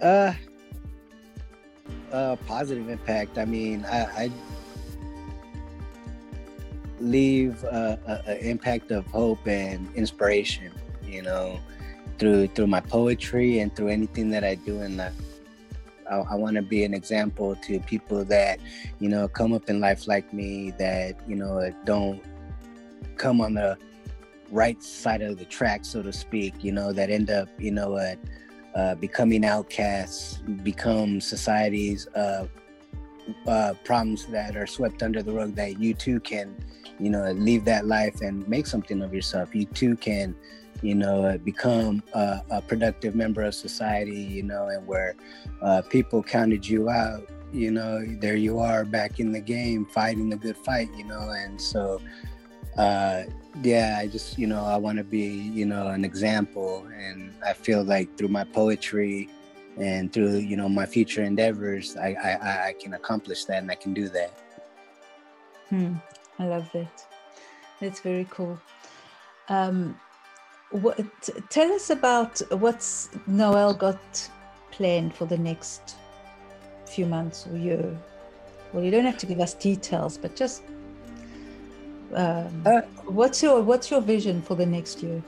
Uh, 0.00 0.32
uh, 2.10 2.36
positive 2.46 2.88
impact. 2.88 3.36
I 3.36 3.44
mean, 3.44 3.84
I, 3.84 4.24
I 4.24 4.30
leave 7.00 7.64
an 7.64 7.98
impact 8.40 8.90
of 8.90 9.06
hope 9.06 9.46
and 9.46 9.92
inspiration 9.94 10.72
you 11.06 11.22
know, 11.22 11.58
through 12.18 12.48
through 12.48 12.66
my 12.66 12.80
poetry 12.80 13.60
and 13.60 13.74
through 13.74 13.88
anything 13.88 14.30
that 14.30 14.44
I 14.44 14.56
do 14.56 14.82
in 14.82 14.96
life. 14.96 15.14
I, 16.10 16.16
I 16.16 16.34
want 16.34 16.56
to 16.56 16.62
be 16.62 16.84
an 16.84 16.94
example 16.94 17.56
to 17.56 17.80
people 17.80 18.24
that, 18.26 18.60
you 19.00 19.08
know, 19.08 19.28
come 19.28 19.52
up 19.52 19.68
in 19.68 19.80
life 19.80 20.06
like 20.06 20.32
me, 20.32 20.72
that 20.78 21.16
you 21.28 21.36
know 21.36 21.72
don't 21.84 22.22
come 23.16 23.40
on 23.40 23.54
the 23.54 23.76
right 24.50 24.82
side 24.82 25.22
of 25.22 25.38
the 25.38 25.44
track, 25.44 25.84
so 25.84 26.02
to 26.02 26.12
speak. 26.12 26.62
You 26.62 26.72
know, 26.72 26.92
that 26.92 27.10
end 27.10 27.30
up, 27.30 27.48
you 27.58 27.72
know, 27.72 27.94
uh, 27.94 28.14
uh, 28.74 28.94
becoming 28.96 29.44
outcasts, 29.44 30.38
become 30.62 31.20
society's 31.20 32.06
uh, 32.08 32.46
uh, 33.46 33.74
problems 33.84 34.26
that 34.26 34.56
are 34.56 34.66
swept 34.66 35.02
under 35.02 35.22
the 35.22 35.32
rug. 35.32 35.54
That 35.54 35.80
you 35.80 35.94
too 35.94 36.20
can, 36.20 36.56
you 36.98 37.10
know, 37.10 37.30
leave 37.32 37.64
that 37.66 37.86
life 37.86 38.20
and 38.20 38.46
make 38.48 38.66
something 38.66 39.02
of 39.02 39.14
yourself. 39.14 39.54
You 39.54 39.66
too 39.66 39.96
can 39.96 40.34
you 40.82 40.94
know, 40.94 41.38
become 41.42 42.02
a, 42.12 42.42
a, 42.50 42.60
productive 42.60 43.14
member 43.14 43.42
of 43.42 43.54
society, 43.54 44.20
you 44.20 44.42
know, 44.42 44.68
and 44.68 44.86
where 44.86 45.16
uh, 45.62 45.82
people 45.88 46.22
counted 46.22 46.68
you 46.68 46.90
out, 46.90 47.26
you 47.52 47.70
know, 47.70 48.04
there 48.20 48.36
you 48.36 48.58
are 48.58 48.84
back 48.84 49.18
in 49.18 49.32
the 49.32 49.40
game 49.40 49.86
fighting 49.86 50.28
the 50.28 50.36
good 50.36 50.56
fight, 50.56 50.88
you 50.96 51.04
know, 51.04 51.30
and 51.30 51.60
so, 51.60 52.00
uh, 52.76 53.22
yeah, 53.62 53.96
I 53.98 54.06
just, 54.06 54.38
you 54.38 54.46
know, 54.46 54.64
I 54.64 54.76
want 54.76 54.98
to 54.98 55.04
be, 55.04 55.26
you 55.26 55.64
know, 55.64 55.88
an 55.88 56.04
example. 56.04 56.86
And 56.94 57.32
I 57.44 57.54
feel 57.54 57.82
like 57.82 58.16
through 58.18 58.28
my 58.28 58.44
poetry 58.44 59.30
and 59.76 60.12
through, 60.12 60.36
you 60.38 60.56
know, 60.56 60.68
my 60.68 60.86
future 60.86 61.22
endeavors, 61.22 61.96
I, 61.96 62.14
I, 62.14 62.68
I 62.68 62.74
can 62.80 62.94
accomplish 62.94 63.44
that 63.44 63.58
and 63.58 63.70
I 63.70 63.74
can 63.74 63.92
do 63.92 64.08
that. 64.08 64.32
Hmm. 65.68 65.94
I 66.38 66.46
love 66.46 66.68
that. 66.72 67.06
That's 67.80 68.00
very 68.00 68.26
cool. 68.30 68.58
Um, 69.48 69.98
what, 70.70 70.98
tell 71.50 71.72
us 71.72 71.90
about 71.90 72.40
what's 72.50 73.10
Noel 73.26 73.74
got 73.74 74.30
planned 74.70 75.14
for 75.14 75.26
the 75.26 75.38
next 75.38 75.96
few 76.86 77.06
months 77.06 77.46
or 77.46 77.56
year. 77.56 77.98
Well, 78.72 78.84
you 78.84 78.90
don't 78.90 79.04
have 79.04 79.18
to 79.18 79.26
give 79.26 79.40
us 79.40 79.54
details, 79.54 80.18
but 80.18 80.36
just 80.36 80.62
um, 82.14 82.62
uh, 82.64 82.82
what's 83.04 83.42
your 83.42 83.62
what's 83.62 83.90
your 83.90 84.00
vision 84.00 84.40
for 84.42 84.54
the 84.54 84.66
next 84.66 85.02
year? 85.02 85.22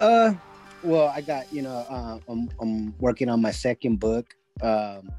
Uh, 0.00 0.34
well, 0.82 1.08
I 1.08 1.20
got 1.20 1.52
you 1.52 1.62
know 1.62 1.86
uh, 1.88 2.18
I'm 2.28 2.48
I'm 2.60 2.94
working 2.98 3.28
on 3.28 3.40
my 3.40 3.50
second 3.50 4.00
book, 4.00 4.34
um, 4.62 5.10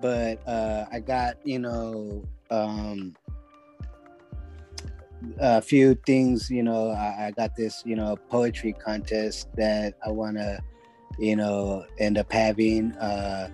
but 0.00 0.46
uh, 0.46 0.86
I 0.90 1.00
got 1.00 1.36
you 1.44 1.58
know 1.58 2.24
um, 2.50 3.14
a 5.38 5.60
few 5.60 5.94
things 6.06 6.50
you 6.50 6.62
know 6.62 6.90
I, 6.90 7.26
I, 7.26 7.30
got 7.32 7.54
this 7.56 7.82
you 7.84 7.94
know 7.94 8.16
poetry 8.30 8.72
contest 8.72 9.48
that 9.56 9.94
i 10.04 10.10
want 10.10 10.36
to 10.38 10.62
you 11.18 11.36
know 11.36 11.84
end 11.98 12.16
up 12.18 12.32
having 12.32 12.92
uh 12.92 13.50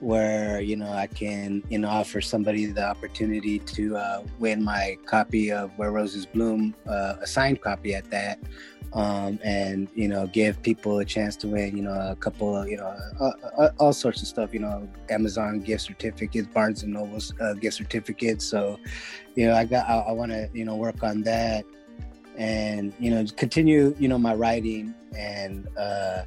where 0.00 0.60
you 0.60 0.76
know 0.76 0.90
i 0.92 1.06
can 1.06 1.62
you 1.68 1.78
know 1.78 1.88
offer 1.88 2.20
somebody 2.20 2.66
the 2.66 2.84
opportunity 2.84 3.58
to 3.60 3.96
uh, 3.96 4.22
win 4.38 4.62
my 4.62 4.96
copy 5.06 5.50
of 5.50 5.70
where 5.78 5.90
roses 5.92 6.26
bloom 6.26 6.74
uh, 6.88 7.14
a 7.20 7.26
signed 7.26 7.60
copy 7.60 7.94
at 7.94 8.08
that 8.10 8.38
um, 8.92 9.40
and 9.42 9.88
you 9.94 10.06
know 10.06 10.26
give 10.28 10.62
people 10.62 10.98
a 10.98 11.04
chance 11.04 11.36
to 11.36 11.48
win 11.48 11.76
you 11.76 11.82
know 11.82 12.10
a 12.10 12.16
couple 12.16 12.56
of 12.56 12.68
you 12.68 12.76
know 12.76 12.96
uh, 13.20 13.30
uh, 13.58 13.70
all 13.78 13.92
sorts 13.92 14.22
of 14.22 14.28
stuff 14.28 14.54
you 14.54 14.60
know 14.60 14.88
amazon 15.10 15.60
gift 15.60 15.82
certificates 15.82 16.48
barnes 16.48 16.82
and 16.82 16.92
nobles 16.92 17.32
uh, 17.40 17.54
gift 17.54 17.76
certificates 17.76 18.44
so 18.44 18.78
you 19.34 19.46
know 19.46 19.54
i 19.54 19.64
got 19.64 19.88
i, 19.88 19.98
I 19.98 20.12
want 20.12 20.30
to 20.32 20.48
you 20.52 20.64
know 20.64 20.76
work 20.76 21.02
on 21.02 21.22
that 21.22 21.64
and 22.36 22.92
you 22.98 23.10
know 23.10 23.24
continue 23.36 23.94
you 23.98 24.08
know 24.08 24.18
my 24.18 24.34
writing 24.34 24.94
and 25.16 25.68
uh, 25.76 26.22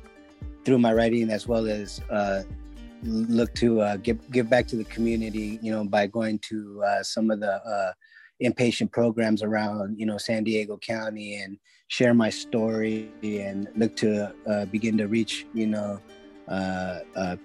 through 0.64 0.78
my 0.78 0.94
writing 0.94 1.30
as 1.30 1.48
well 1.48 1.66
as 1.68 2.02
uh, 2.10 2.44
look 3.04 3.54
to 3.56 3.82
uh, 3.82 3.98
give 3.98 4.20
give 4.32 4.50
back 4.50 4.68
to 4.68 4.76
the 4.76 4.84
community 4.86 5.60
you 5.62 5.72
know 5.72 5.86
by 5.86 6.08
going 6.08 6.40
to 6.40 6.84
some 7.04 7.30
of 7.30 7.40
the 7.40 7.94
inpatient 8.44 8.92
programs 8.92 9.42
around 9.44 10.00
you 10.00 10.06
know 10.06 10.18
San 10.18 10.44
Diego 10.44 10.78
County 10.78 11.36
and 11.36 11.58
share 11.88 12.14
my 12.14 12.30
story 12.30 13.12
and 13.24 13.68
look 13.76 13.96
to 13.98 14.34
uh, 14.48 14.66
begin 14.66 14.98
to 14.98 15.08
reach 15.08 15.46
you 15.54 15.68
know 15.68 16.00
uh, 16.48 17.00
uh, 17.16 17.36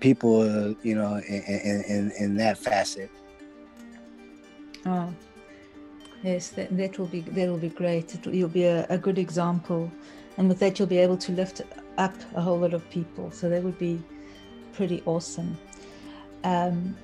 people 0.00 0.74
you 0.82 0.94
know 0.94 1.16
in, 1.28 1.82
in, 1.88 2.12
in, 2.18 2.36
that 2.36 2.58
facet. 2.58 3.10
Oh, 4.84 5.12
yes, 6.22 6.50
that, 6.50 6.76
that 6.76 6.98
will 6.98 7.06
be 7.06 7.20
that 7.20 7.48
will 7.48 7.58
be 7.58 7.68
great. 7.68 8.14
It'll, 8.14 8.34
you'll 8.34 8.48
be 8.48 8.64
a, 8.64 8.86
a 8.88 8.98
good 8.98 9.18
example, 9.18 9.90
and 10.36 10.48
with 10.48 10.58
that 10.60 10.78
you'll 10.78 10.88
be 10.88 10.98
able 10.98 11.16
to 11.18 11.32
lift 11.32 11.62
up 11.98 12.14
a 12.34 12.40
whole 12.40 12.58
lot 12.58 12.74
of 12.74 12.88
people. 12.90 13.30
So 13.30 13.48
that 13.48 13.62
would 13.62 13.78
be 13.78 14.00
pretty 14.76 15.02
awesome. 15.06 15.56
Um, 16.44 16.96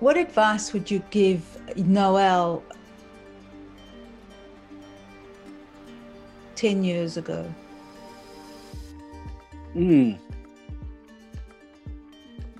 what 0.00 0.16
advice 0.16 0.72
would 0.72 0.90
you 0.90 1.02
give 1.10 1.42
Noel 1.76 2.62
10 6.56 6.84
years 6.84 7.16
ago? 7.16 7.52
Hmm. 9.74 10.12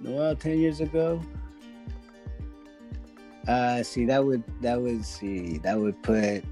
Well, 0.02 0.36
10 0.36 0.58
years 0.58 0.80
ago. 0.80 1.20
Uh 3.46 3.82
see 3.82 4.06
that 4.06 4.24
would 4.24 4.42
that 4.62 4.80
would 4.80 5.04
see 5.04 5.58
that 5.58 5.78
would 5.78 6.02
put 6.02 6.42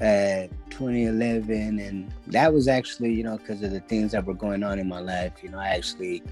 at 0.00 0.50
2011 0.80 1.78
and 1.78 2.10
that 2.26 2.50
was 2.50 2.66
actually 2.66 3.12
you 3.12 3.22
know 3.22 3.36
because 3.36 3.62
of 3.62 3.70
the 3.70 3.80
things 3.80 4.12
that 4.12 4.24
were 4.24 4.32
going 4.32 4.62
on 4.62 4.78
in 4.78 4.88
my 4.88 4.98
life 4.98 5.34
you 5.42 5.50
know 5.50 5.58
i 5.58 5.68
actually 5.68 6.22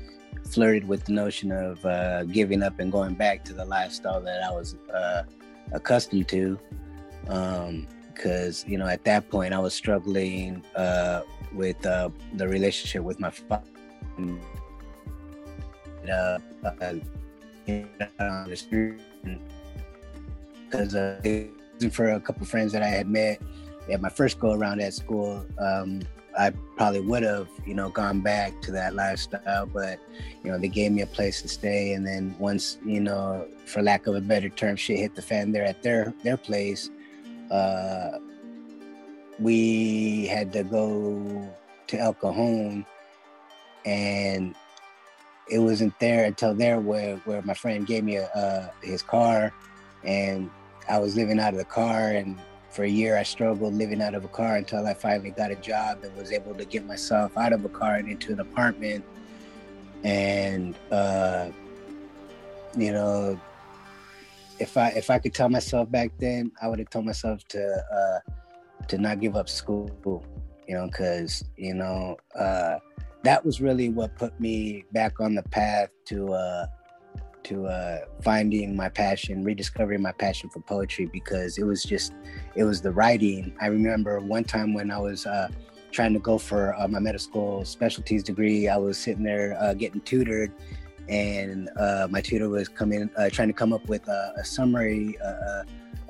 flirted 0.51 0.89
with 0.89 1.05
the 1.05 1.13
notion 1.13 1.53
of 1.53 1.85
uh, 1.85 2.25
giving 2.25 2.63
up 2.63 2.81
and 2.81 2.91
going 2.91 3.15
back 3.15 3.45
to 3.45 3.53
the 3.53 3.65
lifestyle 3.67 4.23
that 4.23 4.43
i 4.43 4.51
was 4.51 4.75
uh, 4.95 5.23
accustomed 5.73 6.27
to 6.27 6.59
because 8.15 8.65
um, 8.65 8.71
you 8.71 8.79
know 8.79 8.87
at 8.87 9.05
that 9.05 9.29
point 9.29 9.53
i 9.53 9.59
was 9.59 9.75
struggling 9.75 10.65
uh, 10.77 11.21
with 11.53 11.85
uh, 11.85 12.09
the 12.37 12.49
relationship 12.49 13.03
with 13.03 13.21
my 13.21 13.31
father 13.31 13.63
uh, 16.11 16.39
because 20.71 20.95
uh, 20.95 21.21
for 21.93 22.13
a 22.13 22.21
couple 22.21 22.45
friends 22.47 22.73
that 22.73 22.83
I 22.83 22.89
had 22.89 23.09
met 23.09 23.41
at 23.91 24.01
my 24.01 24.09
first 24.09 24.39
go 24.39 24.53
around 24.53 24.81
at 24.81 24.95
school, 24.95 25.45
um, 25.59 26.03
I 26.39 26.51
probably 26.77 27.01
would 27.01 27.25
have, 27.25 27.49
you 27.67 27.75
know, 27.75 27.89
gone 27.89 28.21
back 28.21 28.61
to 28.63 28.71
that 28.73 28.95
lifestyle, 28.95 29.67
but 29.67 29.99
you 30.45 30.51
know, 30.51 30.59
they 30.59 30.69
gave 30.69 30.93
me 30.93 31.03
a 31.03 31.07
place 31.07 31.43
to 31.43 31.49
stay, 31.49 31.93
and 31.95 32.07
then 32.07 32.35
once, 32.39 32.79
you 32.85 33.01
know, 33.01 33.49
for 33.67 33.83
lack 33.83 34.07
of 34.07 34.15
a 34.15 34.21
better 34.21 34.49
term, 34.49 34.77
shit 34.77 34.99
hit 34.99 35.15
the 35.15 35.23
fan 35.23 35.53
there 35.53 35.65
at 35.65 35.83
their 35.83 36.15
their 36.23 36.37
place. 36.37 36.91
Uh, 37.51 38.19
we 39.41 40.27
had 40.27 40.53
to 40.53 40.63
go 40.63 41.49
to 41.89 41.99
El 41.99 42.15
Cajon, 42.15 42.87
and 43.85 44.55
it 45.51 45.59
wasn't 45.59 45.99
there 45.99 46.25
until 46.25 46.55
there 46.55 46.79
where 46.79 47.17
where 47.25 47.43
my 47.43 47.55
friend 47.55 47.87
gave 47.87 48.05
me 48.05 48.17
a, 48.17 48.27
uh, 48.27 48.69
his 48.83 49.03
car, 49.03 49.53
and 50.05 50.51
I 50.89 50.99
was 50.99 51.17
living 51.17 51.41
out 51.41 51.53
of 51.53 51.59
the 51.59 51.65
car, 51.65 52.11
and 52.13 52.39
for 52.79 52.85
a 52.85 52.89
year 52.89 53.19
I 53.19 53.25
struggled 53.25 53.75
living 53.75 54.01
out 54.01 54.15
of 54.15 54.25
a 54.25 54.29
car 54.29 54.55
until 54.55 54.87
I 54.87 54.95
finally 54.95 55.33
got 55.33 55.51
a 55.51 55.57
job 55.57 56.05
and 56.05 56.15
was 56.15 56.31
able 56.31 56.55
to 56.55 56.65
get 56.65 56.87
myself 56.87 57.37
out 57.37 57.53
of 57.53 57.65
a 57.65 57.69
car 57.69 57.97
and 57.97 58.09
into 58.09 58.33
an 58.33 58.39
apartment, 58.39 59.05
and 60.05 60.77
uh, 60.93 61.49
you 62.77 62.93
know. 62.93 63.41
If 64.61 64.77
I 64.77 64.91
if 64.91 65.11
I 65.11 65.19
could 65.19 65.35
tell 65.35 65.49
myself 65.49 65.91
back 65.91 66.13
then, 66.19 66.53
I 66.63 66.69
would 66.69 66.79
have 66.79 66.91
told 66.91 67.05
myself 67.05 67.47
to 67.49 67.63
uh, 67.99 68.85
to 68.87 68.97
not 68.97 69.19
give 69.19 69.35
up 69.35 69.49
school, 69.49 69.91
you 70.69 70.75
know, 70.77 70.87
because 70.87 71.45
you 71.57 71.75
know 71.75 72.17
uh, 72.39 72.77
that 73.25 73.45
was 73.45 73.61
really 73.61 73.89
what 73.89 74.17
put 74.17 74.39
me 74.39 74.85
back 74.93 75.19
on 75.19 75.35
the 75.35 75.43
path 75.43 75.91
to 76.07 76.33
uh, 76.33 76.67
to 77.49 77.67
uh, 77.67 78.01
finding 78.23 78.77
my 78.77 78.89
passion, 78.89 79.43
rediscovering 79.43 80.03
my 80.03 80.13
passion 80.13 80.51
for 80.51 80.61
poetry 80.61 81.07
because 81.07 81.59
it 81.59 81.65
was 81.65 81.83
just 81.83 82.13
it 82.55 82.65
was 82.65 82.81
the 82.81 82.93
writing. 82.93 83.55
I 83.61 83.67
remember 83.67 84.21
one 84.21 84.45
time 84.45 84.75
when 84.75 84.91
I 84.91 84.99
was 84.99 85.27
uh, 85.27 85.49
trying 85.91 86.13
to 86.13 86.19
go 86.19 86.39
for 86.39 86.75
uh, 86.79 86.87
my 86.89 86.99
medical 86.99 87.65
specialties 87.65 88.23
degree, 88.23 88.69
I 88.69 88.77
was 88.77 88.99
sitting 88.99 89.25
there 89.25 89.57
uh, 89.61 89.75
getting 89.75 90.03
tutored, 90.03 90.53
and 91.09 91.71
uh, 91.79 92.07
my 92.11 92.21
tutor 92.21 92.49
was 92.49 92.69
coming 92.69 93.11
uh, 93.17 93.31
trying 93.31 93.49
to 93.49 93.55
come 93.55 93.73
up 93.73 93.89
with 93.89 94.07
a, 94.09 94.35
a 94.37 94.45
summary 94.45 95.17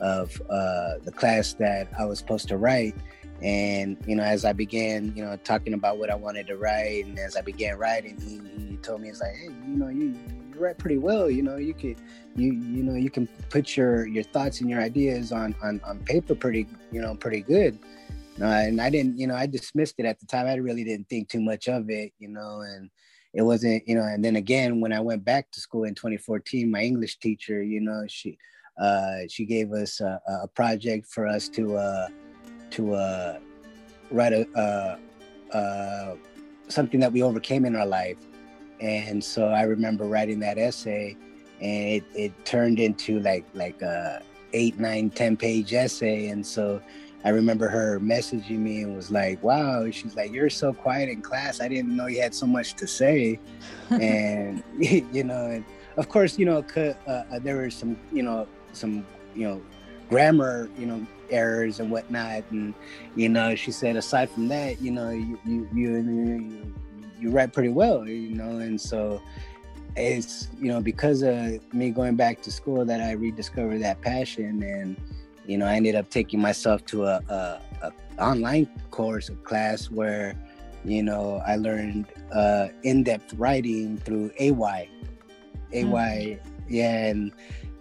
of 0.00 0.32
the 0.48 1.12
class 1.14 1.54
that 1.54 1.88
I 1.98 2.04
was 2.04 2.18
supposed 2.18 2.48
to 2.48 2.56
write 2.56 2.94
and 3.40 3.96
you 4.04 4.16
know, 4.16 4.24
as 4.24 4.44
I 4.44 4.52
began, 4.52 5.12
you 5.14 5.24
know, 5.24 5.36
talking 5.36 5.72
about 5.72 5.98
what 5.98 6.10
I 6.10 6.16
wanted 6.16 6.48
to 6.48 6.56
write, 6.56 7.06
and 7.06 7.16
as 7.20 7.36
I 7.36 7.40
began 7.40 7.78
writing, 7.78 8.18
he, 8.20 8.40
he 8.70 8.76
told 8.78 9.00
me, 9.00 9.10
"It's 9.10 9.20
like, 9.20 9.36
hey, 9.36 9.44
you 9.44 9.76
know, 9.76 9.88
you, 9.88 10.18
you 10.28 10.37
write 10.60 10.78
pretty 10.78 10.98
well. 10.98 11.30
You 11.30 11.42
know, 11.42 11.56
you 11.56 11.74
could, 11.74 11.96
you 12.34 12.52
you 12.52 12.82
know, 12.82 12.94
you 12.94 13.10
can 13.10 13.26
put 13.50 13.76
your 13.76 14.06
your 14.06 14.24
thoughts 14.24 14.60
and 14.60 14.70
your 14.70 14.80
ideas 14.80 15.32
on 15.32 15.54
on 15.62 15.80
on 15.84 15.98
paper 16.00 16.34
pretty, 16.34 16.66
you 16.92 17.00
know, 17.00 17.14
pretty 17.14 17.40
good." 17.40 17.78
Uh, 18.40 18.44
and 18.44 18.80
I 18.80 18.88
didn't, 18.88 19.18
you 19.18 19.26
know, 19.26 19.34
I 19.34 19.46
dismissed 19.46 19.96
it 19.98 20.06
at 20.06 20.20
the 20.20 20.26
time. 20.26 20.46
I 20.46 20.54
really 20.54 20.84
didn't 20.84 21.08
think 21.08 21.28
too 21.28 21.40
much 21.40 21.68
of 21.68 21.90
it, 21.90 22.12
you 22.20 22.28
know, 22.28 22.60
and 22.60 22.88
it 23.34 23.42
wasn't, 23.42 23.82
you 23.88 23.96
know. 23.96 24.04
And 24.04 24.24
then 24.24 24.36
again, 24.36 24.80
when 24.80 24.92
I 24.92 25.00
went 25.00 25.24
back 25.24 25.50
to 25.50 25.60
school 25.60 25.84
in 25.84 25.94
2014, 25.96 26.70
my 26.70 26.82
English 26.82 27.18
teacher, 27.18 27.62
you 27.62 27.80
know, 27.80 28.04
she 28.06 28.38
uh, 28.80 29.26
she 29.28 29.44
gave 29.44 29.72
us 29.72 30.00
a, 30.00 30.20
a 30.44 30.48
project 30.48 31.06
for 31.06 31.26
us 31.26 31.48
to. 31.50 31.76
Uh, 31.76 32.08
to 32.70 32.94
uh, 32.94 33.38
write 34.10 34.32
a 34.32 34.46
uh, 34.56 35.56
uh, 35.56 36.16
something 36.68 37.00
that 37.00 37.12
we 37.12 37.22
overcame 37.22 37.64
in 37.64 37.76
our 37.76 37.86
life. 37.86 38.18
And 38.80 39.22
so 39.22 39.48
I 39.48 39.62
remember 39.62 40.04
writing 40.04 40.40
that 40.40 40.58
essay, 40.58 41.16
and 41.60 41.88
it, 41.88 42.04
it 42.14 42.44
turned 42.44 42.78
into 42.78 43.20
like 43.20 43.44
like 43.54 43.82
a 43.82 44.22
eight, 44.52 44.78
nine, 44.78 45.10
ten 45.10 45.36
page 45.36 45.72
essay. 45.72 46.28
And 46.28 46.46
so 46.46 46.80
I 47.24 47.30
remember 47.30 47.68
her 47.68 47.98
messaging 47.98 48.58
me 48.58 48.82
and 48.82 48.94
was 48.94 49.10
like, 49.10 49.42
"Wow," 49.42 49.90
she's 49.90 50.14
like, 50.14 50.32
"You're 50.32 50.50
so 50.50 50.72
quiet 50.72 51.08
in 51.08 51.22
class. 51.22 51.60
I 51.60 51.68
didn't 51.68 51.96
know 51.96 52.06
you 52.06 52.20
had 52.20 52.34
so 52.34 52.46
much 52.46 52.74
to 52.74 52.86
say." 52.86 53.40
and 53.90 54.62
you 54.78 55.24
know, 55.24 55.46
and 55.46 55.64
of 55.96 56.08
course, 56.08 56.38
you 56.38 56.46
know, 56.46 56.64
uh, 56.76 57.10
uh, 57.10 57.38
there 57.40 57.56
were 57.56 57.70
some, 57.70 57.98
you 58.12 58.22
know, 58.22 58.46
some, 58.72 59.04
you 59.34 59.48
know, 59.48 59.62
grammar, 60.08 60.70
you 60.78 60.86
know, 60.86 61.04
errors 61.30 61.80
and 61.80 61.90
whatnot. 61.90 62.44
And 62.50 62.72
you 63.16 63.28
know, 63.28 63.54
she 63.56 63.72
said, 63.72 63.96
aside 63.96 64.30
from 64.30 64.48
that, 64.48 64.80
you 64.80 64.92
know, 64.92 65.10
you 65.10 65.38
you 65.44 65.68
you 65.74 65.96
you, 65.96 66.74
you 67.20 67.30
write 67.30 67.52
pretty 67.52 67.70
well, 67.70 68.06
you 68.06 68.34
know, 68.34 68.58
and 68.58 68.80
so 68.80 69.20
it's 69.96 70.48
you 70.60 70.68
know 70.68 70.80
because 70.80 71.22
of 71.22 71.60
me 71.74 71.90
going 71.90 72.16
back 72.16 72.40
to 72.42 72.52
school 72.52 72.84
that 72.84 73.00
I 73.00 73.12
rediscovered 73.12 73.82
that 73.82 74.00
passion 74.00 74.62
and 74.62 74.96
you 75.46 75.58
know 75.58 75.66
I 75.66 75.74
ended 75.74 75.94
up 75.94 76.08
taking 76.10 76.40
myself 76.40 76.84
to 76.86 77.06
a, 77.06 77.20
a, 77.28 77.60
a 77.82 77.92
online 78.22 78.68
course, 78.90 79.28
a 79.28 79.34
class 79.34 79.90
where 79.90 80.34
you 80.84 81.02
know 81.02 81.42
I 81.46 81.56
learned 81.56 82.06
uh, 82.32 82.68
in-depth 82.82 83.34
writing 83.34 83.98
through 83.98 84.30
AY. 84.38 84.88
AY, 85.72 85.82
mm-hmm. 85.84 86.74
yeah, 86.74 87.06
and 87.06 87.32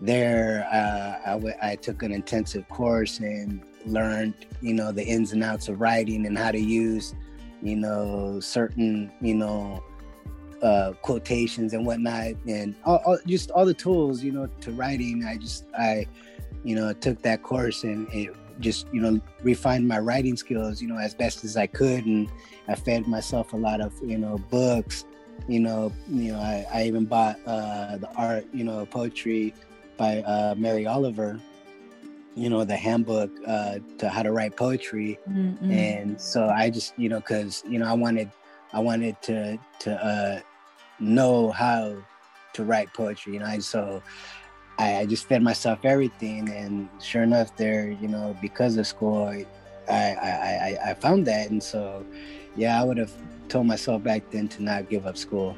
there 0.02 0.68
uh, 0.72 1.30
I, 1.30 1.34
w- 1.34 1.56
I 1.62 1.76
took 1.76 2.04
an 2.04 2.12
intensive 2.12 2.68
course 2.70 3.20
and 3.20 3.62
learned 3.86 4.34
you 4.62 4.74
know 4.74 4.92
the 4.92 5.06
ins 5.06 5.32
and 5.32 5.44
outs 5.44 5.70
of 5.70 5.80
writing 5.80 6.26
and 6.26 6.38
how 6.38 6.52
to 6.52 6.60
use 6.60 7.16
you 7.62 7.76
know 7.76 8.40
certain 8.40 9.12
you 9.22 9.36
know 9.36 9.84
uh, 10.62 10.94
quotations 11.02 11.74
and 11.74 11.86
whatnot. 11.86 12.34
And 12.48 12.76
all, 12.86 13.02
all, 13.06 13.20
just 13.26 13.52
all 13.52 13.66
the 13.66 13.74
tools 13.74 14.24
you 14.24 14.32
know 14.32 14.48
to 14.62 14.72
writing. 14.72 15.26
I 15.26 15.38
just 15.38 15.66
i 15.78 16.06
you 16.64 16.76
know 16.76 16.92
took 16.94 17.22
that 17.22 17.44
course 17.44 17.84
and 17.84 18.08
it 18.12 18.36
just 18.60 18.88
you 18.92 19.02
know 19.02 19.22
refined 19.44 19.88
my 19.88 20.00
writing 20.00 20.36
skills 20.36 20.82
you 20.82 20.88
know 20.88 20.98
as 20.98 21.14
best 21.14 21.44
as 21.44 21.58
i 21.58 21.68
could. 21.68 22.06
And 22.06 22.30
i 22.68 22.76
fed 22.76 23.08
myself 23.08 23.54
a 23.54 23.58
lot 23.58 23.82
of 23.82 23.94
you 24.04 24.18
know 24.18 24.38
books. 24.50 25.06
You 25.48 25.60
know 25.60 25.94
you 26.10 26.34
know 26.34 26.40
i, 26.40 26.66
I 26.74 26.84
even 26.86 27.06
bought 27.06 27.38
uh 27.46 27.98
the 27.98 28.12
art 28.16 28.48
you 28.54 28.64
know 28.64 28.86
poetry 28.86 29.54
by 29.98 30.20
uh, 30.22 30.54
Mary 30.56 30.86
Oliver, 30.86 31.40
you 32.38 32.50
know, 32.50 32.64
the 32.64 32.76
handbook 32.76 33.32
uh, 33.48 33.80
to 33.98 34.08
how 34.08 34.22
to 34.22 34.32
write 34.32 34.56
poetry. 34.56 35.18
Mm-hmm. 35.28 35.72
And 35.72 36.22
so 36.22 36.48
I 36.48 36.70
just, 36.70 36.94
you 36.98 37.10
know, 37.10 37.20
cause, 37.20 37.64
you 37.68 37.80
know, 37.80 37.88
I 37.88 37.94
wanted, 37.94 38.32
I 38.74 38.80
wanted 38.80 39.20
to, 39.24 39.58
to 39.80 40.06
uh, 40.06 40.40
know 41.00 41.50
how 41.50 41.98
to 42.54 42.64
write 42.64 42.94
poetry, 42.94 43.34
you 43.34 43.40
know, 43.40 43.48
and 43.48 43.64
so 43.64 44.04
I, 44.78 45.00
I 45.00 45.06
just 45.08 45.28
fed 45.28 45.42
myself 45.42 45.80
everything. 45.84 46.50
And 46.50 46.90
sure 47.02 47.24
enough 47.24 47.56
there, 47.58 47.90
you 47.90 48.08
know, 48.08 48.38
because 48.40 48.78
of 48.78 48.86
school, 48.86 49.24
I, 49.26 49.46
I, 49.90 49.96
I, 49.96 50.78
I 50.92 50.94
found 50.94 51.26
that. 51.26 51.50
And 51.50 51.62
so, 51.62 52.06
yeah, 52.56 52.80
I 52.80 52.84
would 52.84 52.98
have 52.98 53.12
told 53.50 53.66
myself 53.66 54.04
back 54.04 54.30
then 54.30 54.48
to 54.50 54.64
not 54.64 54.90
give 54.90 55.08
up 55.08 55.18
school. 55.18 55.58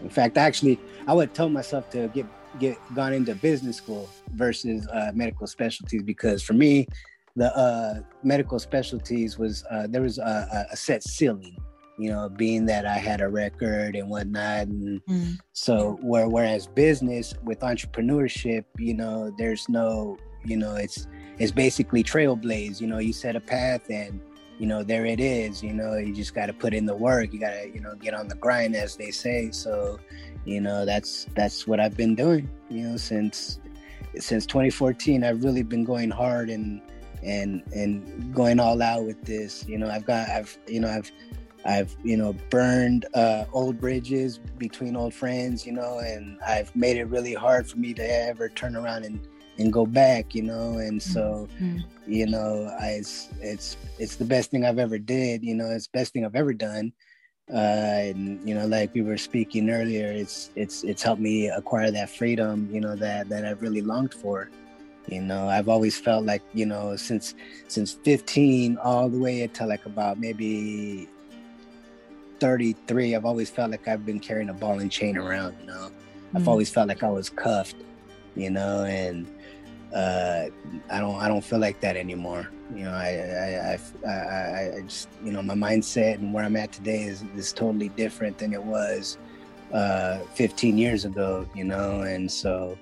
In 0.00 0.10
fact, 0.10 0.36
actually, 0.36 0.78
I 1.08 1.12
would 1.12 1.34
tell 1.34 1.48
myself 1.48 1.90
to 1.90 2.08
get 2.08 2.26
get 2.58 2.78
gone 2.94 3.12
into 3.12 3.34
business 3.34 3.76
school 3.76 4.08
versus 4.34 4.86
uh, 4.88 5.10
medical 5.14 5.46
specialties 5.46 6.02
because 6.02 6.42
for 6.42 6.54
me 6.54 6.86
the 7.36 7.56
uh, 7.56 8.00
medical 8.22 8.58
specialties 8.58 9.38
was 9.38 9.64
uh, 9.70 9.86
there 9.88 10.02
was 10.02 10.18
a, 10.18 10.66
a, 10.72 10.76
set 10.76 11.02
ceiling 11.02 11.56
you 11.98 12.10
know 12.10 12.28
being 12.28 12.66
that 12.66 12.86
i 12.86 12.94
had 12.94 13.20
a 13.20 13.28
record 13.28 13.94
and 13.94 14.08
whatnot 14.08 14.66
and 14.66 15.00
mm. 15.04 15.38
so 15.52 15.98
where, 16.02 16.28
whereas 16.28 16.66
business 16.66 17.34
with 17.44 17.60
entrepreneurship 17.60 18.64
you 18.78 18.94
know 18.94 19.32
there's 19.38 19.68
no 19.68 20.16
you 20.44 20.56
know 20.56 20.74
it's 20.76 21.06
it's 21.38 21.52
basically 21.52 22.02
trailblaze 22.02 22.80
you 22.80 22.86
know 22.86 22.98
you 22.98 23.12
set 23.12 23.36
a 23.36 23.40
path 23.40 23.88
and 23.90 24.20
you 24.60 24.66
know 24.66 24.84
there 24.84 25.06
it 25.06 25.18
is 25.18 25.62
you 25.62 25.72
know 25.72 25.96
you 25.96 26.14
just 26.14 26.34
got 26.34 26.46
to 26.46 26.52
put 26.52 26.72
in 26.72 26.86
the 26.86 26.94
work 26.94 27.32
you 27.32 27.40
got 27.40 27.50
to 27.50 27.68
you 27.74 27.80
know 27.80 27.94
get 27.96 28.14
on 28.14 28.28
the 28.28 28.36
grind 28.36 28.76
as 28.76 28.94
they 28.94 29.10
say 29.10 29.50
so 29.50 29.98
you 30.44 30.60
know 30.60 30.84
that's 30.84 31.26
that's 31.34 31.66
what 31.66 31.80
i've 31.80 31.96
been 31.96 32.14
doing 32.14 32.48
you 32.68 32.86
know 32.86 32.96
since 32.96 33.58
since 34.18 34.46
2014 34.46 35.24
i've 35.24 35.42
really 35.42 35.62
been 35.62 35.84
going 35.84 36.10
hard 36.10 36.50
and 36.50 36.80
and 37.22 37.62
and 37.72 38.34
going 38.34 38.60
all 38.60 38.80
out 38.82 39.04
with 39.04 39.22
this. 39.24 39.66
You 39.66 39.78
know, 39.78 39.88
I've 39.88 40.06
got 40.06 40.28
I've 40.28 40.56
you 40.66 40.80
know 40.80 40.88
I've 40.88 41.10
I've 41.64 41.94
you 42.02 42.16
know 42.16 42.34
burned 42.48 43.06
uh, 43.14 43.44
old 43.52 43.80
bridges 43.80 44.38
between 44.58 44.96
old 44.96 45.14
friends, 45.14 45.66
you 45.66 45.72
know, 45.72 45.98
and 45.98 46.38
I've 46.46 46.74
made 46.74 46.96
it 46.96 47.04
really 47.04 47.34
hard 47.34 47.68
for 47.68 47.78
me 47.78 47.94
to 47.94 48.02
ever 48.02 48.48
turn 48.48 48.76
around 48.76 49.04
and 49.04 49.20
and 49.60 49.72
go 49.72 49.86
back, 49.86 50.34
you 50.34 50.42
know. 50.42 50.78
And 50.78 51.00
so, 51.00 51.48
mm-hmm. 51.60 51.78
you 52.10 52.26
know, 52.26 52.74
I, 52.80 52.98
it's 53.00 53.28
it's 53.40 53.76
it's 53.98 54.16
the 54.16 54.24
best 54.24 54.50
thing 54.50 54.64
I've 54.64 54.78
ever 54.78 54.98
did. 54.98 55.44
You 55.44 55.54
know, 55.54 55.66
it's 55.70 55.86
the 55.86 55.98
best 55.98 56.12
thing 56.12 56.24
I've 56.24 56.34
ever 56.34 56.54
done. 56.54 56.92
Uh, 57.52 58.10
and 58.14 58.48
you 58.48 58.54
know, 58.54 58.66
like 58.66 58.94
we 58.94 59.02
were 59.02 59.18
speaking 59.18 59.70
earlier, 59.70 60.06
it's 60.06 60.50
it's 60.56 60.82
it's 60.82 61.02
helped 61.02 61.20
me 61.20 61.48
acquire 61.48 61.90
that 61.90 62.08
freedom, 62.08 62.68
you 62.72 62.80
know, 62.80 62.96
that 62.96 63.28
that 63.28 63.44
I've 63.44 63.62
really 63.62 63.82
longed 63.82 64.14
for. 64.14 64.50
You 65.08 65.22
know, 65.22 65.48
I've 65.48 65.68
always 65.68 65.98
felt 65.98 66.24
like, 66.24 66.42
you 66.54 66.66
know, 66.66 66.96
since 66.96 67.34
since 67.68 67.92
15 67.92 68.78
all 68.78 69.08
the 69.08 69.18
way 69.18 69.42
until 69.42 69.68
like 69.68 69.84
about 69.84 70.18
maybe 70.20 71.08
33, 72.38 73.16
I've 73.16 73.24
always 73.24 73.50
felt 73.50 73.72
like 73.72 73.88
I've 73.88 74.06
been 74.06 74.20
carrying 74.20 74.50
a 74.50 74.54
ball 74.54 74.78
and 74.78 74.90
chain 74.90 75.18
around, 75.18 75.56
you 75.60 75.66
know. 75.66 75.90
Mm-hmm. 75.90 76.36
I've 76.36 76.48
always 76.48 76.70
felt 76.70 76.88
like 76.88 77.02
I 77.02 77.10
was 77.10 77.28
cuffed, 77.28 77.76
you 78.36 78.50
know, 78.50 78.84
and 78.84 79.26
uh, 79.94 80.46
I 80.90 81.00
don't 81.00 81.16
I 81.16 81.28
don't 81.28 81.44
feel 81.44 81.58
like 81.58 81.80
that 81.80 81.96
anymore. 81.96 82.48
You 82.74 82.84
know, 82.84 82.92
I 82.92 83.08
I, 83.08 83.80
I 84.06 84.10
I, 84.10 84.76
I 84.76 84.80
just 84.82 85.08
you 85.24 85.32
know 85.32 85.42
my 85.42 85.54
mindset 85.54 86.14
and 86.14 86.32
where 86.32 86.44
I'm 86.44 86.56
at 86.56 86.72
today 86.72 87.02
is 87.02 87.24
is 87.36 87.52
totally 87.52 87.88
different 87.90 88.38
than 88.38 88.52
it 88.52 88.62
was 88.62 89.18
uh, 89.72 90.18
15 90.34 90.78
years 90.78 91.04
ago. 91.04 91.48
You 91.54 91.64
know, 91.64 92.02
and 92.02 92.30
so 92.30 92.78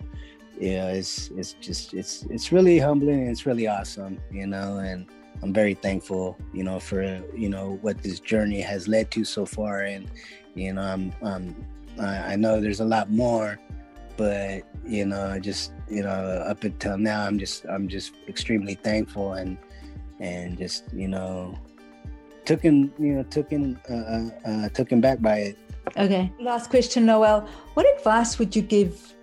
yeah, 0.61 0.91
it's 0.91 1.31
it's 1.31 1.55
just 1.55 1.95
it's 1.95 2.25
it's 2.25 2.53
really 2.53 2.79
humbling 2.79 3.23
and 3.23 3.31
it's 3.31 3.47
really 3.47 3.67
awesome. 3.67 4.21
You 4.31 4.47
know, 4.47 4.79
and 4.79 5.07
I'm 5.43 5.53
very 5.53 5.75
thankful, 5.75 6.37
you 6.53 6.65
know, 6.65 6.81
for 6.81 7.03
you 7.35 7.49
know 7.49 7.79
what 7.81 8.03
this 8.03 8.21
journey 8.21 8.61
has 8.61 8.89
led 8.89 9.11
to 9.13 9.25
so 9.25 9.47
far, 9.47 9.83
and 9.83 10.11
you 10.55 10.73
know, 10.73 10.83
I'm, 10.83 11.13
I'm 11.23 11.67
I 12.01 12.37
know 12.37 12.61
there's 12.61 12.81
a 12.81 12.85
lot 12.85 13.11
more, 13.11 13.59
but 14.19 14.65
you 14.85 15.07
know, 15.07 15.39
just 15.39 15.73
you 15.89 16.03
know, 16.03 16.11
up 16.11 16.65
until 16.65 16.99
now, 16.99 17.25
I'm 17.25 17.39
just 17.39 17.65
I'm 17.65 17.89
just 17.89 18.13
extremely 18.27 18.75
thankful 18.75 19.35
and 19.35 19.57
and 20.21 20.59
just 20.59 20.85
you 20.93 21.09
know, 21.09 21.57
taken 22.45 22.93
you 22.99 23.15
know 23.15 23.23
taken 23.23 23.81
uh, 23.89 23.95
uh, 23.95 24.31
uh, 24.45 24.69
taken 24.71 25.01
back 25.01 25.23
by 25.23 25.39
it. 25.39 25.59
Okay, 25.97 26.31
last 26.39 26.69
question, 26.69 27.07
Noel. 27.07 27.49
What 27.75 27.87
advice 27.97 28.39
would 28.39 28.55
you 28.55 28.61
give 28.61 29.15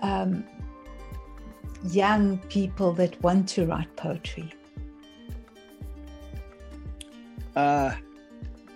um, 0.00 0.44
young 1.90 2.38
people 2.48 2.92
that 2.92 3.20
want 3.22 3.48
to 3.50 3.66
write 3.66 3.94
poetry? 3.96 4.52
Uh, 7.56 7.92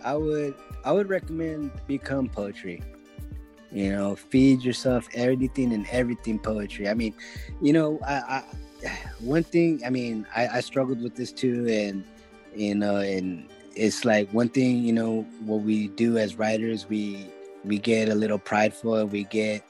I 0.05 0.15
would 0.15 0.55
I 0.85 0.91
would 0.91 1.09
recommend 1.09 1.71
become 1.87 2.29
poetry. 2.29 2.83
You 3.73 3.93
know, 3.93 4.17
feed 4.17 4.63
yourself 4.63 5.09
everything 5.15 5.73
and 5.73 5.87
everything 5.91 6.39
poetry. 6.39 6.89
I 6.89 6.95
mean, 6.95 7.15
you 7.63 7.73
know, 7.73 7.99
I, 8.07 8.15
I 8.15 8.45
one 9.21 9.45
thing. 9.45 9.81
I 9.85 9.91
mean, 9.91 10.27
I, 10.37 10.49
I 10.49 10.61
struggled 10.61 11.01
with 11.03 11.17
this 11.17 11.33
too, 11.33 11.67
and 11.69 12.05
you 12.55 12.75
know, 12.75 12.97
and 12.97 13.49
it's 13.75 14.05
like 14.05 14.29
one 14.33 14.51
thing. 14.51 14.85
You 14.85 14.93
know, 14.93 15.23
what 15.45 15.63
we 15.63 15.89
do 15.89 16.19
as 16.19 16.37
writers, 16.37 16.87
we 16.89 17.27
we 17.65 17.79
get 17.79 18.11
a 18.11 18.15
little 18.15 18.39
prideful. 18.39 19.07
We 19.07 19.25
get 19.25 19.65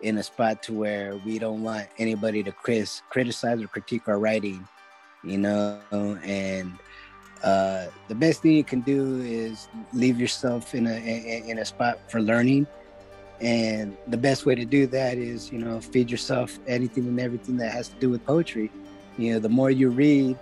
in 0.00 0.16
a 0.18 0.22
spot 0.22 0.62
to 0.64 0.72
where 0.72 1.16
we 1.24 1.38
don't 1.38 1.62
want 1.62 1.86
anybody 1.98 2.42
to 2.42 2.52
cris- 2.52 3.02
criticize 3.10 3.62
or 3.62 3.68
critique 3.68 4.08
our 4.08 4.18
writing. 4.18 4.66
You 5.24 5.38
know, 5.38 5.78
and 6.24 6.72
uh, 7.44 7.88
the 8.08 8.14
best 8.14 8.40
thing 8.40 8.52
you 8.52 8.64
can 8.64 8.80
do 8.80 9.20
is 9.20 9.68
leave 9.92 10.18
yourself 10.18 10.74
in 10.74 10.86
a 10.86 10.96
in 11.46 11.58
a 11.58 11.66
spot 11.66 12.10
for 12.10 12.20
learning 12.20 12.66
and 13.42 13.96
the 14.06 14.16
best 14.16 14.46
way 14.46 14.54
to 14.54 14.64
do 14.64 14.86
that 14.86 15.18
is 15.18 15.52
you 15.52 15.58
know 15.58 15.80
feed 15.80 16.10
yourself 16.10 16.58
anything 16.66 17.06
and 17.06 17.20
everything 17.20 17.56
that 17.58 17.72
has 17.72 17.88
to 17.88 17.96
do 17.96 18.08
with 18.08 18.24
poetry. 18.24 18.70
You 19.18 19.34
know 19.34 19.38
the 19.40 19.48
more 19.48 19.70
you 19.70 19.90
read 19.90 20.38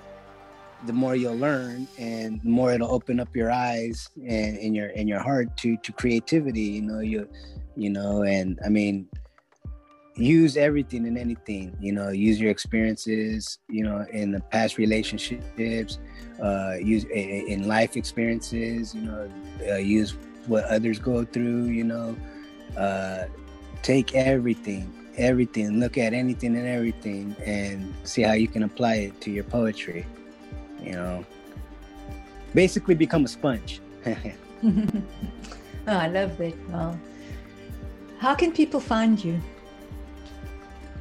the 0.86 0.92
more 0.92 1.14
you'll 1.14 1.36
learn 1.36 1.86
and 1.98 2.40
the 2.42 2.48
more 2.48 2.72
it'll 2.72 2.90
open 2.90 3.20
up 3.20 3.34
your 3.36 3.50
eyes 3.50 4.08
and 4.26 4.56
in 4.56 4.74
your 4.74 4.88
in 4.90 5.06
your 5.06 5.18
heart 5.18 5.54
to 5.58 5.76
to 5.78 5.92
creativity 5.92 6.60
you 6.60 6.82
know 6.82 7.00
you 7.00 7.28
you 7.76 7.90
know 7.90 8.22
and 8.22 8.58
i 8.64 8.68
mean 8.68 9.06
use 10.16 10.56
everything 10.56 11.06
and 11.06 11.18
anything 11.18 11.76
you 11.80 11.92
know 11.92 12.08
use 12.08 12.40
your 12.40 12.50
experiences 12.50 13.58
you 13.68 13.84
know 13.84 14.04
in 14.12 14.32
the 14.32 14.40
past 14.50 14.78
relationships 14.78 15.98
uh 16.42 16.74
use 16.80 17.04
in 17.04 17.68
life 17.68 17.96
experiences 17.96 18.94
you 18.94 19.02
know 19.02 19.30
uh, 19.70 19.76
use 19.76 20.16
what 20.46 20.64
others 20.64 20.98
go 20.98 21.24
through 21.24 21.64
you 21.64 21.84
know 21.84 22.16
uh 22.76 23.24
take 23.82 24.14
everything 24.14 24.92
everything 25.16 25.80
look 25.80 25.98
at 25.98 26.12
anything 26.12 26.56
and 26.56 26.66
everything 26.66 27.34
and 27.44 27.94
see 28.04 28.22
how 28.22 28.32
you 28.32 28.48
can 28.48 28.62
apply 28.62 28.94
it 28.94 29.20
to 29.20 29.30
your 29.30 29.44
poetry 29.44 30.06
you 30.82 30.92
know 30.92 31.24
basically 32.54 32.94
become 32.94 33.24
a 33.24 33.28
sponge 33.28 33.80
oh, 34.06 34.22
i 35.86 36.06
love 36.06 36.36
that 36.38 36.54
well 36.70 36.98
how 38.18 38.34
can 38.34 38.52
people 38.52 38.80
find 38.80 39.22
you 39.22 39.40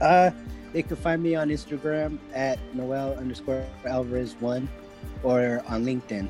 uh, 0.02 0.32
they 0.74 0.84
can 0.84 0.98
find 0.98 1.22
me 1.22 1.36
on 1.36 1.50
Instagram 1.50 2.18
at 2.34 2.60
Noel 2.74 3.14
underscore 3.16 3.66
Alvarez 3.86 4.36
one, 4.40 4.70
or 5.24 5.64
on 5.68 5.84
LinkedIn. 5.84 6.28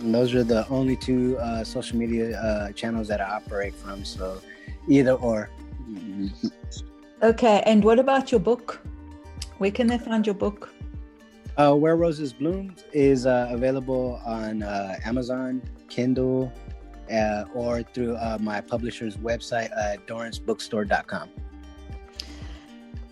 And 0.00 0.14
those 0.14 0.34
are 0.34 0.44
the 0.44 0.68
only 0.68 0.96
two 0.96 1.38
uh, 1.38 1.64
social 1.64 1.96
media 1.96 2.40
uh, 2.40 2.72
channels 2.72 3.08
that 3.08 3.20
I 3.20 3.30
operate 3.30 3.74
from. 3.74 4.04
So 4.04 4.40
either 4.88 5.12
or. 5.12 5.50
Okay, 7.22 7.62
and 7.66 7.82
what 7.82 7.98
about 7.98 8.30
your 8.30 8.40
book? 8.40 8.80
Where 9.58 9.70
can 9.70 9.86
they 9.86 9.98
find 9.98 10.24
your 10.24 10.34
book? 10.34 10.72
Uh, 11.56 11.74
Where 11.74 11.96
Roses 11.96 12.32
Bloom 12.32 12.76
is 12.92 13.26
uh, 13.26 13.48
available 13.50 14.20
on 14.24 14.62
uh, 14.62 14.96
Amazon, 15.04 15.60
Kindle, 15.88 16.52
uh, 17.12 17.44
or 17.54 17.82
through 17.82 18.16
uh, 18.16 18.38
my 18.40 18.60
publisher's 18.60 19.16
website 19.16 19.76
at 19.76 20.06
DorranceBookstore.com. 20.06 21.28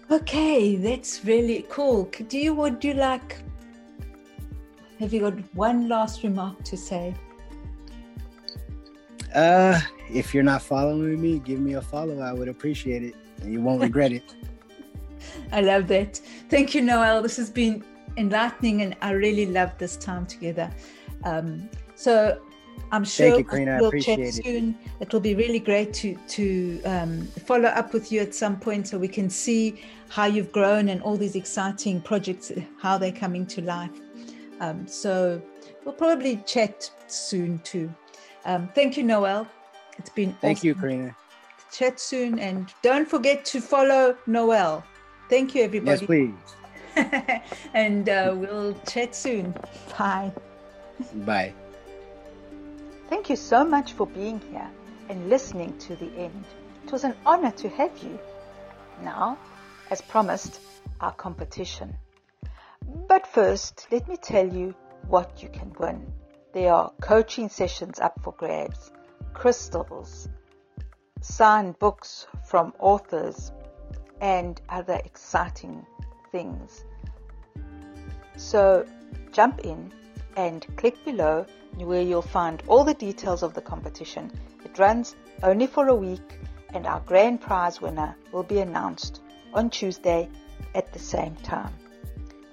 Okay, 0.08 0.76
that's 0.76 1.24
really 1.24 1.66
cool. 1.68 2.04
Do 2.28 2.38
you 2.38 2.54
would 2.54 2.84
you 2.84 2.94
like? 2.94 3.42
Have 5.00 5.12
you 5.12 5.20
got 5.20 5.34
one 5.54 5.88
last 5.88 6.22
remark 6.22 6.62
to 6.62 6.76
say? 6.76 7.14
Uh, 9.36 9.78
if 10.10 10.32
you're 10.32 10.42
not 10.42 10.62
following 10.62 11.20
me, 11.20 11.38
give 11.38 11.60
me 11.60 11.74
a 11.74 11.82
follow. 11.82 12.20
I 12.20 12.32
would 12.32 12.48
appreciate 12.48 13.02
it, 13.02 13.14
and 13.42 13.52
you 13.52 13.60
won't 13.60 13.82
regret 13.82 14.10
it. 14.10 14.34
I 15.52 15.60
love 15.60 15.88
that. 15.88 16.16
Thank 16.48 16.74
you, 16.74 16.80
Noel. 16.80 17.20
This 17.20 17.36
has 17.36 17.50
been 17.50 17.84
enlightening, 18.16 18.80
and 18.80 18.96
I 19.02 19.10
really 19.10 19.44
love 19.44 19.76
this 19.76 19.98
time 19.98 20.24
together. 20.24 20.70
Um, 21.24 21.68
so 21.96 22.40
I'm 22.92 23.04
sure 23.04 23.36
you, 23.36 23.44
Carina. 23.44 23.76
we'll 23.78 23.92
chat 23.92 24.18
it. 24.20 24.34
soon. 24.34 24.78
It 25.00 25.12
will 25.12 25.20
be 25.20 25.34
really 25.34 25.58
great 25.58 25.92
to 25.94 26.16
to 26.28 26.82
um, 26.84 27.26
follow 27.44 27.68
up 27.68 27.92
with 27.92 28.10
you 28.10 28.22
at 28.22 28.34
some 28.34 28.58
point 28.58 28.88
so 28.88 28.96
we 28.96 29.08
can 29.08 29.28
see 29.28 29.82
how 30.08 30.24
you've 30.24 30.50
grown 30.50 30.88
and 30.88 31.02
all 31.02 31.16
these 31.18 31.36
exciting 31.36 32.00
projects, 32.00 32.52
how 32.80 32.96
they're 32.96 33.12
coming 33.12 33.44
to 33.48 33.60
life. 33.60 34.00
Um, 34.60 34.86
so 34.86 35.42
we'll 35.84 35.94
probably 35.94 36.38
chat 36.46 36.90
soon 37.06 37.58
too. 37.58 37.92
Um, 38.46 38.68
thank 38.74 38.96
you, 38.96 39.02
Noel. 39.02 39.46
It's 39.98 40.10
been 40.10 40.32
thank 40.40 40.58
awesome. 40.58 40.68
you, 40.68 40.74
Carina. 40.76 41.16
Chat 41.72 41.98
soon, 41.98 42.38
and 42.38 42.72
don't 42.80 43.08
forget 43.08 43.44
to 43.46 43.60
follow 43.60 44.16
Noel. 44.26 44.84
Thank 45.28 45.54
you, 45.54 45.64
everybody. 45.64 46.00
Yes, 46.00 46.06
please. 46.06 47.42
and 47.74 48.08
uh, 48.08 48.34
we'll 48.36 48.74
chat 48.86 49.16
soon. 49.16 49.52
Bye. 49.98 50.32
Bye. 51.26 51.52
Thank 53.08 53.28
you 53.28 53.36
so 53.36 53.64
much 53.64 53.92
for 53.94 54.06
being 54.06 54.40
here 54.52 54.70
and 55.08 55.28
listening 55.28 55.76
to 55.78 55.96
the 55.96 56.10
end. 56.16 56.44
It 56.84 56.92
was 56.92 57.02
an 57.02 57.14
honor 57.26 57.50
to 57.50 57.68
have 57.70 57.98
you. 57.98 58.18
Now, 59.02 59.38
as 59.90 60.00
promised, 60.00 60.60
our 61.00 61.12
competition. 61.12 61.96
But 63.08 63.26
first, 63.26 63.88
let 63.90 64.08
me 64.08 64.16
tell 64.16 64.46
you 64.46 64.72
what 65.08 65.42
you 65.42 65.48
can 65.48 65.72
win. 65.80 66.12
There 66.56 66.72
are 66.72 66.90
coaching 67.02 67.50
sessions 67.50 68.00
up 68.00 68.18
for 68.22 68.32
grabs, 68.32 68.90
crystals, 69.34 70.26
signed 71.20 71.78
books 71.78 72.26
from 72.46 72.72
authors, 72.78 73.52
and 74.22 74.58
other 74.70 74.98
exciting 75.04 75.84
things. 76.32 76.82
So 78.38 78.86
jump 79.32 79.66
in 79.66 79.92
and 80.38 80.66
click 80.78 81.04
below 81.04 81.44
where 81.76 82.00
you'll 82.00 82.22
find 82.22 82.62
all 82.68 82.84
the 82.84 82.94
details 82.94 83.42
of 83.42 83.52
the 83.52 83.60
competition. 83.60 84.32
It 84.64 84.78
runs 84.78 85.14
only 85.42 85.66
for 85.66 85.88
a 85.88 85.94
week 85.94 86.40
and 86.72 86.86
our 86.86 87.00
grand 87.00 87.42
prize 87.42 87.82
winner 87.82 88.16
will 88.32 88.44
be 88.44 88.60
announced 88.60 89.20
on 89.52 89.68
Tuesday 89.68 90.30
at 90.74 90.90
the 90.94 90.98
same 90.98 91.36
time. 91.36 91.74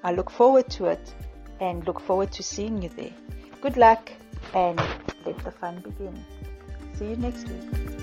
I 0.04 0.12
look 0.12 0.30
forward 0.30 0.70
to 0.72 0.88
it 0.88 1.16
and 1.62 1.88
look 1.88 2.02
forward 2.02 2.34
to 2.34 2.44
seeing 2.44 2.82
you 2.82 2.90
there. 2.90 3.14
Good 3.64 3.78
luck 3.78 4.12
and 4.54 4.78
let 5.26 5.38
the 5.46 5.52
fun 5.52 5.80
begin. 5.80 6.26
See 6.96 7.06
you 7.12 7.16
next 7.16 7.48
week. 7.48 8.03